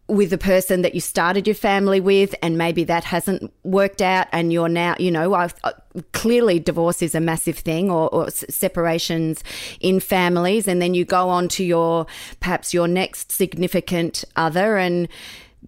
with 0.07 0.31
the 0.31 0.39
person 0.39 0.83
that 0.83 0.95
you 0.95 1.01
started 1.01 1.47
your 1.47 1.55
family 1.55 1.99
with 1.99 2.35
and 2.43 2.59
maybe 2.59 2.85
that 2.85 3.05
hasn't 3.05 3.53
worked 3.63 4.03
out 4.03 4.27
and 4.33 4.53
you're 4.53 4.69
now 4.69 4.95
you 4.99 5.11
know 5.11 5.33
I've, 5.33 5.55
uh, 5.65 5.73
clearly 6.13 6.61
divorce 6.61 7.01
is 7.01 7.15
a 7.15 7.21
massive 7.21 7.59
thing 7.59 7.91
or, 7.91 8.09
or 8.11 8.31
separations 8.31 9.43
in 9.81 10.01
families 10.01 10.69
and 10.69 10.83
then 10.83 10.93
you 10.93 11.07
go 11.07 11.31
on 11.31 11.49
to 11.49 11.65
your 11.65 12.07
perhaps 12.41 12.75
your 12.75 12.87
next 12.87 13.33
significant 13.33 14.25
other 14.37 14.77
and 14.77 15.09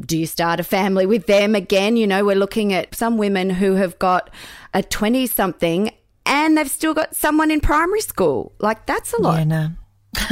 do 0.04 0.18
you 0.18 0.26
start 0.26 0.60
a 0.60 0.64
family 0.64 1.06
with 1.06 1.26
them 1.26 1.54
again? 1.54 1.96
You 1.96 2.06
know 2.06 2.24
we're 2.24 2.36
looking 2.36 2.74
at 2.74 2.94
some 2.94 3.16
women 3.16 3.48
who 3.48 3.76
have 3.76 3.98
got 3.98 4.28
a 4.74 4.82
20 4.82 5.26
something 5.26 5.90
and 6.26 6.58
they've 6.58 6.70
still 6.70 6.92
got 6.92 7.16
someone 7.16 7.50
in 7.50 7.60
primary 7.60 8.02
school. 8.02 8.52
Like 8.58 8.84
that's 8.84 9.14
a 9.14 9.22
lot. 9.22 9.38
Yeah, 9.38 9.44
no. 9.44 9.68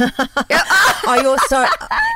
I 1.07 1.23
also, 1.25 1.65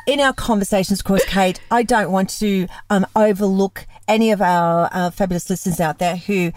in 0.07 0.19
our 0.19 0.33
conversations, 0.33 0.99
of 0.99 1.05
course, 1.05 1.25
Kate, 1.25 1.59
I 1.71 1.83
don't 1.83 2.11
want 2.11 2.29
to 2.39 2.67
um, 2.89 3.05
overlook 3.15 3.85
any 4.07 4.31
of 4.31 4.41
our 4.41 4.89
uh, 4.91 5.11
fabulous 5.11 5.49
listeners 5.49 5.79
out 5.79 5.99
there 5.99 6.15
who 6.17 6.51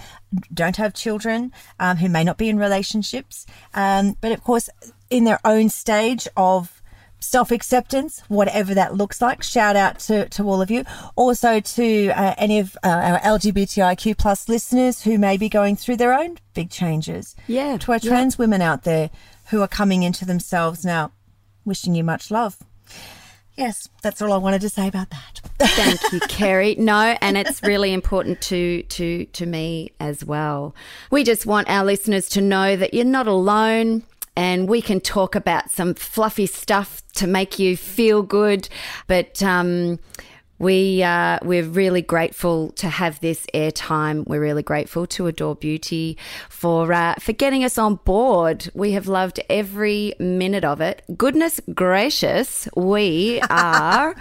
don't 0.53 0.77
have 0.77 0.95
children, 0.95 1.53
um, 1.79 1.99
who 1.99 2.09
may 2.09 2.25
not 2.25 2.39
be 2.39 2.49
in 2.49 2.59
relationships, 2.59 3.47
um, 3.75 4.17
but 4.21 4.33
of 4.33 4.43
course, 4.43 4.71
in 5.11 5.25
their 5.25 5.39
own 5.45 5.69
stage 5.69 6.27
of 6.37 6.83
self 7.21 7.51
acceptance, 7.51 8.23
whatever 8.29 8.75
that 8.75 8.95
looks 8.95 9.21
like. 9.23 9.43
Shout 9.43 9.77
out 9.77 9.99
to, 10.01 10.29
to 10.31 10.43
all 10.45 10.61
of 10.61 10.71
you. 10.71 10.85
Also 11.17 11.61
to 11.61 12.09
uh, 12.11 12.35
any 12.37 12.59
of 12.59 12.77
uh, 12.83 12.89
our 12.89 13.19
LGBTIQ 13.21 14.19
plus 14.19 14.49
listeners 14.49 15.03
who 15.03 15.19
may 15.19 15.37
be 15.37 15.49
going 15.49 15.77
through 15.77 15.97
their 15.97 16.13
own 16.13 16.39
big 16.55 16.71
changes. 16.71 17.37
Yeah, 17.47 17.77
To 17.79 17.93
our 17.93 17.99
yeah. 18.03 18.11
trans 18.11 18.39
women 18.39 18.61
out 18.61 18.85
there 18.85 19.11
who 19.53 19.61
are 19.61 19.69
coming 19.69 20.03
into 20.03 20.25
themselves 20.25 20.83
now. 20.83 21.13
Wishing 21.67 21.95
you 21.95 22.03
much 22.03 22.31
love. 22.31 22.57
Yes, 23.55 23.87
that's 24.01 24.23
all 24.23 24.33
I 24.33 24.39
wanted 24.39 24.63
to 24.63 24.71
say 24.71 24.89
about 24.89 25.11
that. 25.11 25.43
Thank 25.59 26.01
you, 26.11 26.21
Kerry. 26.29 26.75
No, 26.77 27.17
and 27.21 27.37
it's 27.37 27.63
really 27.63 27.93
important 27.93 28.41
to 28.43 28.83
to 28.83 29.27
to 29.27 29.47
me 29.47 29.93
as 30.01 30.25
well. 30.25 30.75
We 31.11 31.23
just 31.23 31.45
want 31.45 31.69
our 31.69 31.85
listeners 31.85 32.31
to 32.31 32.41
know 32.41 32.77
that 32.77 32.95
you're 32.95 33.05
not 33.05 33.29
alone 33.29 34.05
and 34.35 34.71
we 34.71 34.81
can 34.81 35.01
talk 35.01 35.35
about 35.35 35.71
some 35.71 35.93
fluffy 35.93 36.47
stuff 36.47 37.03
to 37.17 37.27
make 37.27 37.59
you 37.59 37.77
feel 37.77 38.23
good, 38.23 38.71
but 39.07 39.43
um 39.43 39.99
We 40.63 41.03
uh, 41.03 41.41
we're 41.43 41.65
really 41.65 42.03
grateful 42.03 42.71
to 42.77 42.89
have 42.89 43.19
this 43.19 43.47
airtime. 43.53 44.25
We're 44.29 44.41
really 44.41 44.63
grateful 44.63 45.09
to 45.09 45.27
Adore 45.27 45.57
Beauty 45.57 46.17
for 46.49 46.93
uh, 46.93 47.17
for 47.17 47.33
getting 47.33 47.65
us 47.65 47.79
on 47.79 47.97
board. 47.97 48.71
We 48.73 48.93
have 48.93 49.09
loved 49.09 49.41
every 49.51 50.15
minute 50.21 50.65
of 50.65 50.81
it. 50.81 51.03
Goodness 51.17 51.61
gracious, 51.75 52.69
we 52.77 53.41
are. 53.51 54.15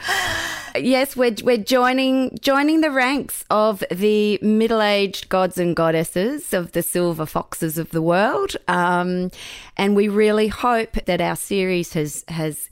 yes, 0.76 1.16
we're 1.16 1.36
we're 1.44 1.58
joining 1.58 2.36
joining 2.42 2.82
the 2.82 2.90
ranks 2.90 3.46
of 3.52 3.84
the 3.92 4.40
middle 4.42 4.82
aged 4.82 5.30
gods 5.30 5.60
and 5.60 5.76
goddesses 5.76 6.56
of 6.56 6.72
the 6.72 6.82
silver 6.82 7.28
foxes 7.28 7.78
of 7.78 7.92
the 7.92 8.02
world, 8.02 8.58
um, 8.68 9.30
and 9.78 9.96
we 9.96 10.08
really 10.08 10.48
hope 10.48 10.94
that 11.06 11.22
our 11.22 11.36
series 11.36 11.94
has 11.94 12.26
has 12.30 12.68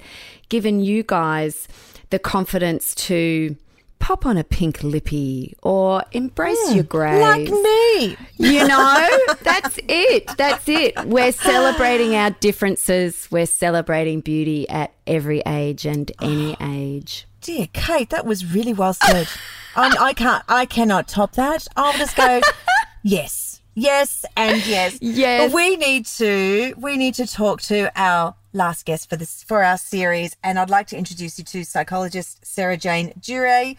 given 0.49 0.79
you 0.79 1.03
guys 1.03 1.67
the 2.09 2.19
confidence 2.19 2.95
to 2.95 3.55
pop 3.99 4.25
on 4.25 4.37
a 4.37 4.43
pink 4.43 4.81
lippy 4.81 5.55
or 5.61 6.03
embrace 6.11 6.57
mm, 6.69 6.75
your 6.75 6.83
grey. 6.83 7.21
Like 7.21 7.49
me. 7.49 8.17
You 8.37 8.67
know, 8.67 9.07
that's 9.41 9.79
it. 9.87 10.25
That's 10.37 10.67
it. 10.67 10.95
We're 11.05 11.31
celebrating 11.31 12.15
our 12.15 12.31
differences. 12.31 13.27
We're 13.29 13.45
celebrating 13.45 14.21
beauty 14.21 14.67
at 14.69 14.93
every 15.05 15.41
age 15.45 15.85
and 15.85 16.11
any 16.21 16.55
age. 16.61 17.27
Dear 17.41 17.67
Kate, 17.73 18.09
that 18.09 18.25
was 18.25 18.53
really 18.53 18.73
well 18.73 18.93
said. 18.93 19.27
I, 19.75 19.95
I 19.99 20.13
can't, 20.13 20.43
I 20.47 20.65
cannot 20.65 21.07
top 21.07 21.33
that. 21.33 21.67
I'll 21.75 21.97
just 21.97 22.15
go, 22.15 22.41
yes, 23.03 23.58
yes, 23.81 24.25
and 24.35 24.65
yes. 24.65 24.97
Yes. 25.01 25.49
But 25.49 25.55
we 25.55 25.75
need 25.77 26.05
to, 26.05 26.73
we 26.77 26.97
need 26.97 27.15
to 27.15 27.27
talk 27.27 27.61
to 27.63 27.91
our 27.99 28.35
last 28.53 28.85
guest 28.85 29.09
for 29.09 29.15
this 29.15 29.43
for 29.43 29.63
our 29.63 29.77
series, 29.77 30.35
and 30.43 30.59
I'd 30.59 30.69
like 30.69 30.87
to 30.87 30.97
introduce 30.97 31.37
you 31.37 31.45
to 31.45 31.63
psychologist 31.63 32.45
Sarah 32.45 32.77
Jane 32.77 33.13
Dure. 33.19 33.75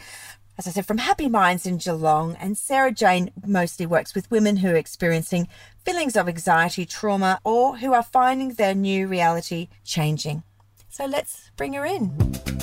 As 0.58 0.66
I 0.66 0.72
said, 0.72 0.84
from 0.84 0.98
Happy 0.98 1.28
Minds 1.28 1.64
in 1.64 1.78
Geelong, 1.78 2.36
and 2.38 2.58
Sarah 2.58 2.92
Jane 2.92 3.30
mostly 3.46 3.86
works 3.86 4.14
with 4.14 4.30
women 4.30 4.58
who 4.58 4.68
are 4.68 4.76
experiencing 4.76 5.48
feelings 5.84 6.16
of 6.16 6.28
anxiety, 6.28 6.84
trauma, 6.84 7.40
or 7.44 7.78
who 7.78 7.94
are 7.94 8.02
finding 8.02 8.50
their 8.54 8.74
new 8.74 9.06
reality 9.06 9.68
changing. 9.84 10.42
So 10.90 11.06
let's 11.06 11.50
bring 11.56 11.72
her 11.72 11.86
in. 11.86 12.59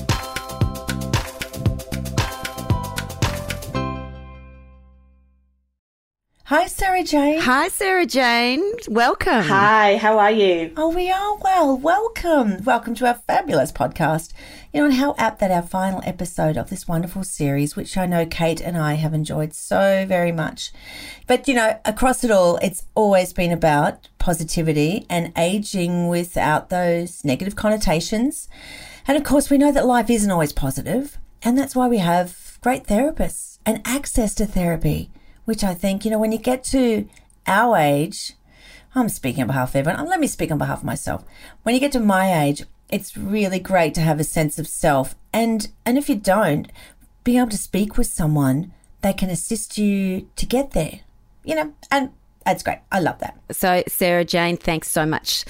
Hi, 6.50 6.68
Sarah 6.68 7.04
Jane. 7.04 7.42
Hi, 7.42 7.68
Sarah 7.68 8.06
Jane. 8.06 8.64
Welcome. 8.88 9.44
Hi, 9.44 9.98
how 9.98 10.18
are 10.18 10.32
you? 10.32 10.72
Oh, 10.78 10.88
we 10.88 11.12
are 11.12 11.36
well. 11.36 11.78
Welcome. 11.78 12.64
Welcome 12.64 12.96
to 12.96 13.06
our 13.06 13.16
fabulous 13.16 13.74
podcast. 13.74 14.32
You 14.72 14.80
know, 14.80 14.86
and 14.86 14.94
how 14.94 15.14
apt 15.18 15.42
that 15.42 15.52
our 15.52 15.62
final 15.62 16.02
episode 16.06 16.56
of 16.56 16.70
this 16.70 16.88
wonderful 16.88 17.26
series, 17.26 17.76
which 17.76 17.98
I 17.98 18.06
know 18.06 18.26
Kate 18.26 18.62
and 18.62 18.78
I 18.78 18.94
have 18.94 19.14
enjoyed 19.14 19.54
so 19.54 20.06
very 20.08 20.32
much. 20.32 20.72
But, 21.28 21.50
you 21.50 21.54
know, 21.54 21.82
across 21.84 22.24
it 22.24 22.32
all, 22.32 22.56
it's 22.62 22.86
always 22.96 23.34
been 23.34 23.52
about 23.52 24.08
positivity 24.18 25.06
and 25.10 25.34
aging 25.38 26.08
without 26.08 26.70
those 26.70 27.26
negative 27.26 27.58
connotations. 27.58 28.48
And 29.06 29.18
of 29.18 29.26
course, 29.26 29.50
we 29.50 29.58
know 29.58 29.74
that 29.74 29.86
life 29.86 30.10
isn't 30.10 30.32
always 30.32 30.54
positive, 30.54 31.18
and 31.44 31.58
that's 31.58 31.76
why 31.76 31.90
we 31.90 31.98
have 31.98 32.58
great 32.62 32.86
therapists 32.86 33.60
and 33.66 33.82
access 33.86 34.34
to 34.36 34.46
therapy 34.46 35.10
which 35.48 35.64
I 35.64 35.74
think, 35.74 36.04
you 36.04 36.12
know, 36.12 36.20
when 36.20 36.34
you 36.34 36.38
get 36.38 36.62
to 36.66 37.08
our 37.48 37.78
age, 37.78 38.34
I'm 38.94 39.08
speaking 39.08 39.44
on 39.44 39.48
behalf 39.48 39.70
of 39.70 39.78
everyone. 39.78 40.10
Let 40.10 40.20
me 40.20 40.28
speak 40.28 40.52
on 40.52 40.58
behalf 40.58 40.80
of 40.80 40.84
myself. 40.84 41.24
When 41.64 41.74
you 41.74 41.80
get 41.80 41.94
to 41.94 42.02
my 42.02 42.44
age, 42.44 42.64
it's 42.90 43.16
really 43.16 43.60
great 43.60 43.94
to 43.94 44.02
have 44.02 44.20
a 44.20 44.26
sense 44.26 44.60
of 44.60 44.68
self. 44.68 45.16
And 45.32 45.70
and 45.86 45.98
if 45.98 46.10
you 46.10 46.16
don't, 46.16 46.70
being 47.24 47.38
able 47.38 47.52
to 47.52 47.58
speak 47.58 47.98
with 47.98 48.08
someone, 48.08 48.74
they 49.02 49.14
can 49.14 49.30
assist 49.30 49.78
you 49.78 50.30
to 50.36 50.46
get 50.46 50.72
there. 50.72 51.00
You 51.46 51.56
know, 51.56 51.74
and 51.92 52.10
that's 52.46 52.62
great. 52.62 52.80
I 52.92 53.00
love 53.00 53.20
that. 53.20 53.40
So, 53.50 53.84
Sarah 53.88 54.26
Jane, 54.26 54.58
thanks 54.58 54.90
so 54.90 55.06
much 55.06 55.46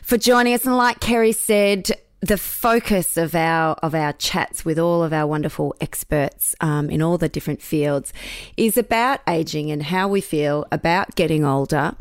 for 0.00 0.16
joining 0.16 0.54
us. 0.54 0.64
And 0.64 0.76
like 0.76 1.00
Kerry 1.00 1.32
said, 1.32 1.90
the 2.20 2.36
focus 2.36 3.16
of 3.16 3.34
our 3.34 3.74
of 3.82 3.94
our 3.94 4.12
chats 4.12 4.64
with 4.64 4.78
all 4.78 5.02
of 5.02 5.12
our 5.12 5.26
wonderful 5.26 5.74
experts 5.80 6.54
um, 6.60 6.90
in 6.90 7.00
all 7.00 7.18
the 7.18 7.28
different 7.28 7.62
fields 7.62 8.12
is 8.56 8.76
about 8.76 9.20
aging 9.26 9.70
and 9.70 9.84
how 9.84 10.06
we 10.06 10.20
feel 10.20 10.66
about 10.70 11.14
getting 11.14 11.44
older, 11.44 11.94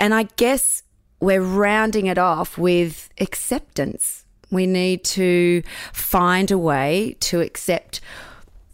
and 0.00 0.14
I 0.14 0.24
guess 0.36 0.82
we're 1.20 1.42
rounding 1.42 2.06
it 2.06 2.18
off 2.18 2.58
with 2.58 3.10
acceptance. 3.20 4.24
We 4.50 4.66
need 4.66 5.02
to 5.04 5.62
find 5.92 6.50
a 6.50 6.58
way 6.58 7.16
to 7.20 7.40
accept 7.40 8.00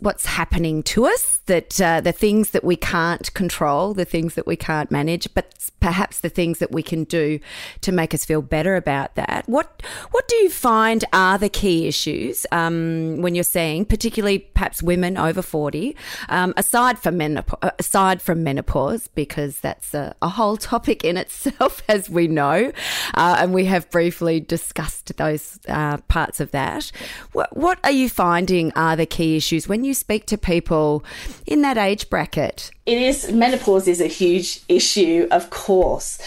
what's 0.02 0.26
happening 0.26 0.82
to 0.82 1.06
us, 1.06 1.40
that 1.46 1.80
uh, 1.80 2.00
the 2.00 2.12
things 2.12 2.50
that 2.50 2.64
we 2.64 2.76
can't 2.76 3.32
control, 3.34 3.94
the 3.94 4.04
things 4.04 4.34
that 4.34 4.46
we 4.46 4.56
can't 4.56 4.90
manage, 4.90 5.32
but 5.34 5.52
perhaps 5.80 6.20
the 6.20 6.28
things 6.28 6.58
that 6.58 6.72
we 6.72 6.82
can 6.82 7.04
do 7.04 7.38
to 7.80 7.92
make 7.92 8.14
us 8.14 8.24
feel 8.24 8.42
better 8.42 8.76
about 8.76 9.14
that. 9.16 9.44
What 9.46 9.82
what 10.10 10.26
do 10.28 10.36
you 10.36 10.50
find 10.50 11.04
are 11.12 11.38
the 11.38 11.48
key 11.48 11.86
issues 11.86 12.46
um, 12.52 13.20
when 13.20 13.34
you're 13.34 13.44
seeing, 13.44 13.84
particularly 13.84 14.38
perhaps 14.38 14.82
women 14.82 15.16
over 15.16 15.42
forty, 15.42 15.96
um, 16.28 16.54
aside 16.56 16.98
from 16.98 17.16
menopause, 17.16 17.58
uh, 17.62 17.70
aside 17.78 18.20
from 18.20 18.42
menopause, 18.42 19.08
because 19.08 19.60
that's 19.60 19.94
a, 19.94 20.14
a 20.22 20.28
whole 20.28 20.56
topic 20.56 21.04
in 21.04 21.16
itself, 21.16 21.82
as 21.88 22.10
we 22.10 22.26
know, 22.26 22.72
uh, 23.14 23.36
and 23.38 23.52
we 23.52 23.66
have 23.66 23.90
briefly 23.90 24.40
discussed 24.40 25.16
those 25.16 25.58
uh, 25.68 25.98
parts 26.08 26.40
of 26.40 26.50
that. 26.52 26.90
What, 27.32 27.56
what 27.56 27.78
are 27.84 27.90
you 27.90 28.08
finding 28.08 28.72
are 28.74 28.96
the 28.96 29.06
key 29.06 29.36
issues 29.36 29.68
when 29.68 29.84
you 29.84 29.91
you 29.92 29.94
speak 29.94 30.24
to 30.26 30.38
people 30.38 31.04
in 31.46 31.60
that 31.60 31.76
age 31.76 32.08
bracket? 32.08 32.70
It 32.86 32.96
is, 32.96 33.30
menopause 33.30 33.86
is 33.86 34.00
a 34.00 34.06
huge 34.06 34.62
issue, 34.68 35.28
of 35.30 35.50
course, 35.50 36.18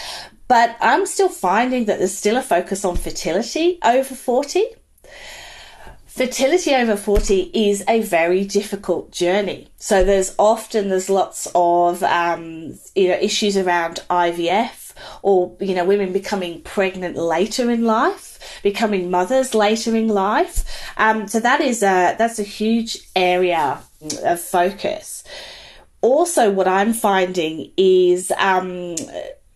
but 0.46 0.76
I'm 0.80 1.04
still 1.04 1.28
finding 1.28 1.86
that 1.86 1.98
there's 1.98 2.16
still 2.16 2.36
a 2.36 2.42
focus 2.42 2.84
on 2.84 2.96
fertility 2.96 3.80
over 3.84 4.14
40. 4.14 4.64
Fertility 6.06 6.74
over 6.74 6.96
40 6.96 7.50
is 7.52 7.82
a 7.88 8.00
very 8.02 8.44
difficult 8.44 9.10
journey. 9.10 9.66
So 9.76 10.04
there's 10.04 10.34
often, 10.38 10.88
there's 10.88 11.10
lots 11.10 11.48
of, 11.54 12.04
um, 12.04 12.78
you 12.94 13.08
know, 13.08 13.18
issues 13.20 13.56
around 13.56 14.00
IVF 14.08 14.85
or, 15.22 15.56
you 15.60 15.74
know, 15.74 15.84
women 15.84 16.12
becoming 16.12 16.62
pregnant 16.62 17.16
later 17.16 17.70
in 17.70 17.84
life 17.84 18.36
becoming 18.62 19.10
mothers 19.10 19.54
later 19.54 19.96
in 19.96 20.08
life. 20.08 20.64
Um, 20.96 21.28
so 21.28 21.40
that 21.40 21.60
is 21.60 21.82
a 21.82 22.14
that's 22.18 22.38
a 22.38 22.44
huge 22.44 22.98
area 23.14 23.78
of 24.24 24.40
focus. 24.40 25.24
Also, 26.00 26.50
what 26.50 26.68
I'm 26.68 26.92
finding 26.92 27.72
is 27.76 28.30
um, 28.38 28.96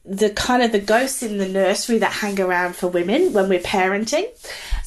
the 0.05 0.31
kind 0.35 0.63
of 0.63 0.73
the 0.73 0.81
ghosts 0.81 1.23
in 1.23 1.39
the 1.39 1.49
nursery 1.49 1.99
that 1.99 2.13
hang 2.13 2.41
around 2.41 2.75
for 2.75 2.89
women 2.89 3.33
when 3.33 3.49
we're 3.49 3.61
parenting. 3.61 4.27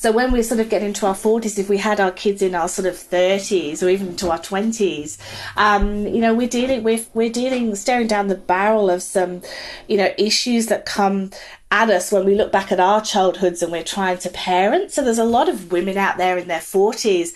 So 0.04 0.12
when 0.12 0.34
we 0.34 0.44
sort 0.44 0.60
of 0.60 0.68
get 0.68 0.84
into 0.84 1.06
our 1.06 1.14
40s, 1.14 1.58
if 1.58 1.70
we 1.70 1.78
had 1.78 2.02
our 2.02 2.12
kids 2.12 2.42
in 2.42 2.56
our 2.56 2.68
sort 2.68 2.88
of 2.88 2.96
30s 2.96 3.82
or 3.82 3.88
even 3.88 4.08
into 4.08 4.30
our 4.30 4.38
20s, 4.38 5.18
um, 5.56 6.06
you 6.06 6.20
know, 6.20 6.34
we're 6.34 6.50
dealing 6.50 6.84
with, 6.84 7.10
we're 7.14 7.32
dealing, 7.32 7.74
staring 7.76 8.08
down 8.08 8.28
the 8.28 8.36
barrel 8.36 8.90
of 8.90 9.02
some, 9.02 9.42
you 9.88 9.96
know, 9.96 10.14
issues 10.18 10.66
that 10.66 10.86
come 10.86 11.32
at 11.72 11.90
us 11.90 12.12
when 12.12 12.26
we 12.26 12.36
look 12.36 12.52
back 12.52 12.70
at 12.70 12.82
our 12.82 13.00
childhoods 13.00 13.64
and 13.64 13.72
we're 13.72 13.82
trying 13.82 14.18
to 14.18 14.30
parent. 14.32 14.92
So 14.92 15.06
there's 15.06 15.20
a 15.20 15.24
lot 15.24 15.48
of 15.48 15.72
women 15.72 15.98
out 15.98 16.18
there 16.18 16.38
in 16.38 16.50
their 16.50 16.60
40s 16.60 17.34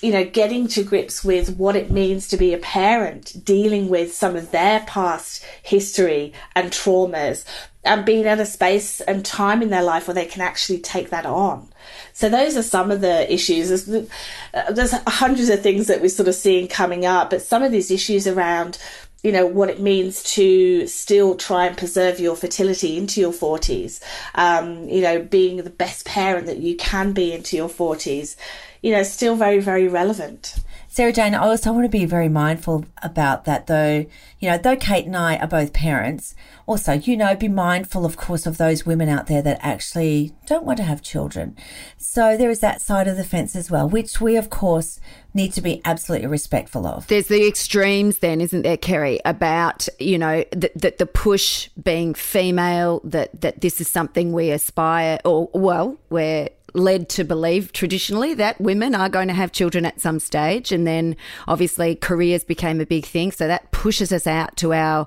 you 0.00 0.12
know, 0.12 0.24
getting 0.24 0.66
to 0.66 0.82
grips 0.82 1.24
with 1.24 1.56
what 1.56 1.76
it 1.76 1.90
means 1.90 2.28
to 2.28 2.36
be 2.36 2.52
a 2.52 2.58
parent, 2.58 3.44
dealing 3.44 3.88
with 3.88 4.14
some 4.14 4.34
of 4.34 4.50
their 4.50 4.80
past 4.80 5.44
history 5.62 6.32
and 6.54 6.70
traumas, 6.70 7.44
and 7.84 8.04
being 8.04 8.26
at 8.26 8.40
a 8.40 8.46
space 8.46 9.00
and 9.02 9.24
time 9.24 9.62
in 9.62 9.70
their 9.70 9.82
life 9.82 10.06
where 10.06 10.14
they 10.14 10.24
can 10.24 10.40
actually 10.40 10.78
take 10.78 11.10
that 11.10 11.26
on. 11.26 11.68
So 12.14 12.28
those 12.28 12.56
are 12.56 12.62
some 12.62 12.92
of 12.92 13.00
the 13.00 13.30
issues. 13.32 13.68
There's, 13.68 14.08
uh, 14.54 14.70
there's 14.70 14.92
hundreds 15.06 15.48
of 15.48 15.62
things 15.62 15.88
that 15.88 16.00
we're 16.00 16.08
sort 16.08 16.28
of 16.28 16.36
seeing 16.36 16.68
coming 16.68 17.04
up, 17.04 17.30
but 17.30 17.42
some 17.42 17.64
of 17.64 17.72
these 17.72 17.90
issues 17.90 18.26
around 18.26 18.78
you 19.24 19.32
know 19.32 19.46
what 19.46 19.70
it 19.70 19.80
means 19.80 20.22
to 20.34 20.86
still 20.86 21.34
try 21.34 21.66
and 21.66 21.76
preserve 21.76 22.20
your 22.20 22.36
fertility 22.36 22.98
into 22.98 23.22
your 23.22 23.32
40s 23.32 24.02
um, 24.34 24.86
you 24.86 25.00
know 25.00 25.22
being 25.22 25.56
the 25.56 25.70
best 25.70 26.04
parent 26.04 26.44
that 26.44 26.58
you 26.58 26.76
can 26.76 27.12
be 27.12 27.32
into 27.32 27.56
your 27.56 27.70
40s 27.70 28.36
you 28.82 28.92
know 28.92 29.02
still 29.02 29.34
very 29.34 29.60
very 29.60 29.88
relevant 29.88 30.56
Sarah 30.94 31.12
Jane, 31.12 31.34
I 31.34 31.38
also 31.38 31.72
want 31.72 31.86
to 31.86 31.88
be 31.88 32.04
very 32.04 32.28
mindful 32.28 32.84
about 33.02 33.46
that 33.46 33.66
though. 33.66 34.06
You 34.38 34.48
know, 34.48 34.58
though 34.58 34.76
Kate 34.76 35.06
and 35.06 35.16
I 35.16 35.36
are 35.38 35.48
both 35.48 35.72
parents, 35.72 36.36
also, 36.66 36.92
you 36.92 37.16
know, 37.16 37.34
be 37.34 37.48
mindful, 37.48 38.06
of 38.06 38.16
course, 38.16 38.46
of 38.46 38.58
those 38.58 38.86
women 38.86 39.08
out 39.08 39.26
there 39.26 39.42
that 39.42 39.58
actually 39.60 40.36
don't 40.46 40.64
want 40.64 40.76
to 40.76 40.84
have 40.84 41.02
children. 41.02 41.56
So 41.98 42.36
there 42.36 42.48
is 42.48 42.60
that 42.60 42.80
side 42.80 43.08
of 43.08 43.16
the 43.16 43.24
fence 43.24 43.56
as 43.56 43.72
well, 43.72 43.88
which 43.88 44.20
we, 44.20 44.36
of 44.36 44.50
course, 44.50 45.00
need 45.34 45.52
to 45.54 45.60
be 45.60 45.82
absolutely 45.84 46.28
respectful 46.28 46.86
of. 46.86 47.08
There's 47.08 47.26
the 47.26 47.44
extremes, 47.44 48.18
then, 48.18 48.40
isn't 48.40 48.62
there, 48.62 48.76
Kerry, 48.76 49.18
about, 49.24 49.88
you 49.98 50.16
know, 50.16 50.44
that 50.52 50.80
the, 50.80 50.94
the 50.96 51.06
push 51.06 51.70
being 51.82 52.14
female, 52.14 53.00
that, 53.02 53.40
that 53.40 53.62
this 53.62 53.80
is 53.80 53.88
something 53.88 54.32
we 54.32 54.52
aspire, 54.52 55.18
or, 55.24 55.50
well, 55.54 55.98
we're 56.08 56.50
led 56.74 57.08
to 57.08 57.24
believe 57.24 57.72
traditionally 57.72 58.34
that 58.34 58.60
women 58.60 58.94
are 58.94 59.08
going 59.08 59.28
to 59.28 59.34
have 59.34 59.52
children 59.52 59.86
at 59.86 60.00
some 60.00 60.18
stage. 60.18 60.72
And 60.72 60.86
then 60.86 61.16
obviously 61.48 61.94
careers 61.94 62.44
became 62.44 62.80
a 62.80 62.86
big 62.86 63.06
thing. 63.06 63.32
So 63.32 63.46
that 63.46 63.70
pushes 63.70 64.12
us 64.12 64.26
out 64.26 64.56
to 64.58 64.74
our 64.74 65.06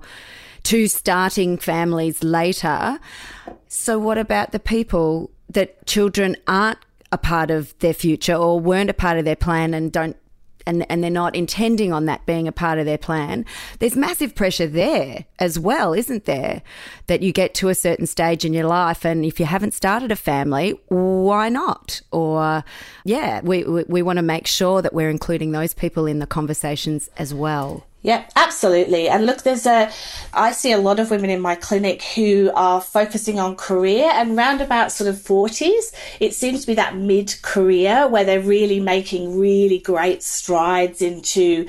two 0.64 0.88
starting 0.88 1.58
families 1.58 2.24
later. 2.24 3.00
So, 3.68 4.00
what 4.00 4.18
about 4.18 4.52
the 4.52 4.60
people 4.60 5.30
that 5.50 5.86
children 5.86 6.36
aren't 6.48 6.80
a 7.12 7.18
part 7.18 7.52
of 7.52 7.78
their 7.80 7.94
future 7.94 8.34
or 8.34 8.60
weren't 8.60 8.90
a 8.90 8.94
part 8.94 9.18
of 9.18 9.26
their 9.26 9.36
plan 9.36 9.74
and 9.74 9.92
don't 9.92 10.18
and, 10.68 10.86
and 10.92 11.02
they're 11.02 11.10
not 11.10 11.36
intending 11.36 11.92
on 11.94 12.06
that 12.06 12.26
being 12.26 12.48
a 12.48 12.52
part 12.52 12.78
of 12.78 12.86
their 12.86 12.98
plan, 12.98 13.46
there's 13.80 13.96
massive 13.96 14.36
pressure 14.36 14.68
there 14.68 15.26
as 15.40 15.58
well, 15.58 15.94
isn't 15.94 16.26
there? 16.26 16.62
That 17.08 17.24
you 17.24 17.32
get 17.32 17.54
to 17.56 17.70
a 17.70 17.76
certain 17.76 18.06
stage 18.06 18.46
in 18.46 18.54
your 18.54 18.68
life, 18.68 19.06
and 19.06 19.26
if 19.26 19.40
you 19.40 19.46
haven't 19.46 19.74
started 19.74 20.12
a 20.12 20.16
family, 20.16 20.80
why 20.90 21.50
not? 21.50 22.02
Or, 22.12 22.64
yeah, 23.06 23.42
we, 23.42 23.64
we, 23.64 23.84
we 23.88 24.02
want 24.02 24.18
to 24.18 24.24
make 24.24 24.46
sure 24.46 24.82
that 24.82 24.94
we're 24.94 25.10
including 25.10 25.54
those 25.54 25.74
people 25.74 26.06
in 26.06 26.20
the 26.20 26.28
conversations 26.28 27.10
as 27.18 27.34
well. 27.34 27.86
Yeah, 28.08 28.24
absolutely. 28.38 29.10
And 29.10 29.26
look, 29.26 29.44
there's 29.44 29.66
a, 29.66 29.92
I 30.32 30.54
see 30.54 30.72
a 30.72 30.78
lot 30.78 31.02
of 31.02 31.12
women 31.12 31.30
in 31.30 31.42
my 31.42 31.56
clinic 31.56 32.02
who 32.04 32.50
are 32.56 32.80
focusing 32.80 33.38
on 33.38 33.58
career 33.58 34.10
and 34.14 34.38
round 34.38 34.62
about 34.62 34.94
sort 34.94 35.10
of 35.10 35.18
40s, 35.18 35.94
it 36.22 36.34
seems 36.34 36.62
to 36.62 36.68
be 36.68 36.74
that 36.76 36.96
mid 36.96 37.36
career 37.42 38.08
where 38.08 38.24
they're 38.24 38.40
really 38.40 38.80
making 38.80 39.38
really 39.38 39.80
great 39.80 40.24
strides 40.24 41.02
into, 41.02 41.68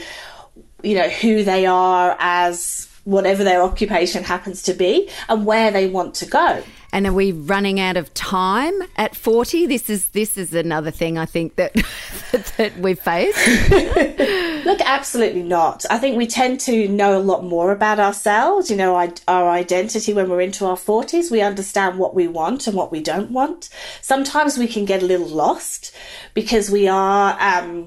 you 0.85 0.95
know, 0.95 1.09
who 1.09 1.43
they 1.43 1.67
are 1.67 2.17
as 2.21 2.89
whatever 3.03 3.43
their 3.43 3.61
occupation 3.61 4.23
happens 4.23 4.63
to 4.63 4.75
be 4.75 5.11
and 5.29 5.45
where 5.45 5.73
they 5.73 5.89
want 5.89 6.15
to 6.15 6.27
go. 6.27 6.63
And 6.93 7.05
are 7.07 7.13
we 7.13 7.33
running 7.33 7.81
out 7.81 7.97
of 7.97 8.15
time 8.15 8.75
at 8.97 9.17
40? 9.17 9.67
This 9.67 9.91
is 9.91 10.09
this 10.11 10.39
is 10.39 10.55
another 10.55 10.93
thing 10.93 11.19
I 11.19 11.27
think 11.27 11.57
that 11.57 11.75
that 12.57 12.79
we 12.79 12.95
face. 12.95 13.37
Look, 14.69 14.83
absolutely 14.83 15.45
not. 15.45 15.87
I 15.89 15.97
think 15.97 16.19
we 16.19 16.27
tend 16.27 16.61
to 16.61 16.89
know 16.89 17.17
a 17.17 17.25
lot 17.25 17.43
more 17.43 17.73
about 17.73 17.99
ourselves, 17.99 18.71
you 18.71 18.77
know, 18.77 18.95
our, 19.27 19.49
identity 19.49 20.13
when 20.13 20.29
we're 20.29 20.43
into 20.43 20.67
our 20.67 20.77
40s. 20.77 21.31
We 21.31 21.41
understand 21.41 21.99
what 21.99 22.15
we 22.15 22.29
want 22.29 22.67
and 22.67 22.77
what 22.77 22.93
we 22.93 23.01
don't 23.01 23.31
want. 23.31 23.71
Sometimes 24.03 24.59
we 24.59 24.69
can 24.69 24.85
get 24.85 25.03
a 25.03 25.07
little 25.07 25.27
lost 25.27 25.95
because 26.35 26.71
we 26.71 26.87
are 26.87 27.35
um, 27.41 27.87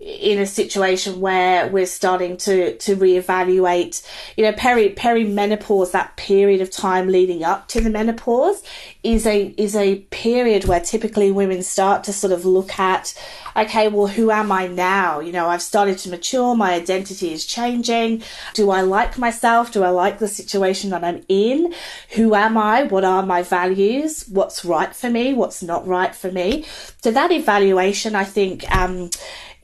in 0.00 0.38
a 0.38 0.46
situation 0.46 1.20
where 1.20 1.68
we're 1.68 1.84
starting 1.84 2.34
to 2.34 2.74
to 2.78 2.96
reevaluate 2.96 4.02
you 4.34 4.42
know 4.42 4.52
peri 4.52 4.94
perimenopause 4.94 5.90
that 5.90 6.16
period 6.16 6.62
of 6.62 6.70
time 6.70 7.06
leading 7.06 7.44
up 7.44 7.68
to 7.68 7.82
the 7.82 7.90
menopause 7.90 8.62
is 9.02 9.26
a 9.26 9.54
is 9.58 9.76
a 9.76 9.96
period 10.10 10.64
where 10.64 10.80
typically 10.80 11.30
women 11.30 11.62
start 11.62 12.02
to 12.02 12.14
sort 12.14 12.32
of 12.32 12.46
look 12.46 12.78
at 12.78 13.12
okay 13.54 13.88
well 13.88 14.06
who 14.06 14.30
am 14.30 14.50
i 14.50 14.66
now? 14.66 15.20
You 15.20 15.32
know 15.32 15.48
i've 15.48 15.60
started 15.60 15.98
to 15.98 16.08
mature 16.08 16.56
my 16.56 16.72
identity 16.72 17.34
is 17.34 17.44
changing. 17.44 18.22
Do 18.54 18.70
i 18.70 18.80
like 18.80 19.18
myself? 19.18 19.70
Do 19.70 19.84
i 19.84 19.90
like 19.90 20.18
the 20.18 20.28
situation 20.28 20.90
that 20.90 21.04
i'm 21.04 21.22
in? 21.28 21.74
Who 22.14 22.34
am 22.34 22.56
i? 22.56 22.84
What 22.84 23.04
are 23.04 23.26
my 23.26 23.42
values? 23.42 24.26
What's 24.28 24.64
right 24.64 24.96
for 24.96 25.10
me? 25.10 25.34
What's 25.34 25.62
not 25.62 25.86
right 25.86 26.14
for 26.14 26.32
me? 26.32 26.64
So 27.02 27.10
that 27.10 27.30
evaluation 27.30 28.14
i 28.14 28.24
think 28.24 28.64
um 28.74 29.10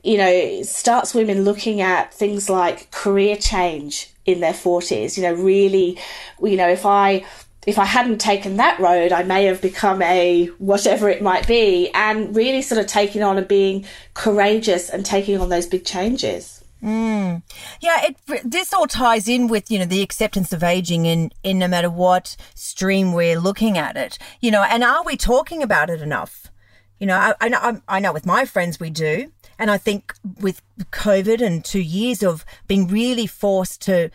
you 0.07 0.17
know, 0.17 0.63
starts 0.63 1.13
women 1.13 1.43
looking 1.43 1.81
at 1.81 2.13
things 2.13 2.49
like 2.49 2.89
career 2.91 3.35
change 3.35 4.09
in 4.25 4.39
their 4.39 4.53
40s. 4.53 5.17
You 5.17 5.23
know, 5.23 5.33
really, 5.33 5.99
you 6.41 6.55
know, 6.55 6.69
if 6.69 6.85
I 6.85 7.25
if 7.65 7.77
I 7.77 7.83
hadn't 7.83 8.19
taken 8.19 8.55
that 8.55 8.79
road, 8.79 9.11
I 9.11 9.23
may 9.23 9.43
have 9.43 9.61
become 9.61 10.01
a 10.01 10.45
whatever 10.59 11.09
it 11.09 11.21
might 11.21 11.45
be, 11.45 11.89
and 11.93 12.33
really 12.33 12.61
sort 12.61 12.79
of 12.79 12.87
taking 12.87 13.21
on 13.21 13.37
and 13.37 13.49
being 13.49 13.85
courageous 14.13 14.89
and 14.89 15.05
taking 15.05 15.41
on 15.41 15.49
those 15.49 15.67
big 15.67 15.83
changes. 15.83 16.63
Mm. 16.81 17.41
Yeah, 17.81 18.05
it, 18.05 18.41
this 18.45 18.71
all 18.71 18.87
ties 18.87 19.27
in 19.27 19.49
with 19.49 19.69
you 19.69 19.77
know 19.77 19.85
the 19.85 20.01
acceptance 20.01 20.53
of 20.53 20.63
aging 20.63 21.05
in 21.05 21.31
in 21.43 21.59
no 21.59 21.67
matter 21.67 21.89
what 21.89 22.37
stream 22.55 23.11
we're 23.11 23.37
looking 23.37 23.77
at 23.77 23.97
it. 23.97 24.17
You 24.39 24.51
know, 24.51 24.63
and 24.63 24.85
are 24.85 25.03
we 25.03 25.17
talking 25.17 25.61
about 25.61 25.89
it 25.89 26.01
enough? 26.01 26.49
You 26.97 27.07
know, 27.07 27.17
I, 27.17 27.33
I, 27.41 27.81
I 27.87 27.99
know 27.99 28.13
with 28.13 28.25
my 28.25 28.45
friends 28.45 28.79
we 28.79 28.89
do, 28.89 29.31
and 29.59 29.71
I 29.71 29.77
think 29.77 30.13
with 30.39 30.61
COVID 30.91 31.41
and 31.41 31.63
two 31.63 31.81
years 31.81 32.23
of 32.23 32.45
being 32.67 32.87
really 32.87 33.27
forced 33.27 33.81
to 33.83 34.09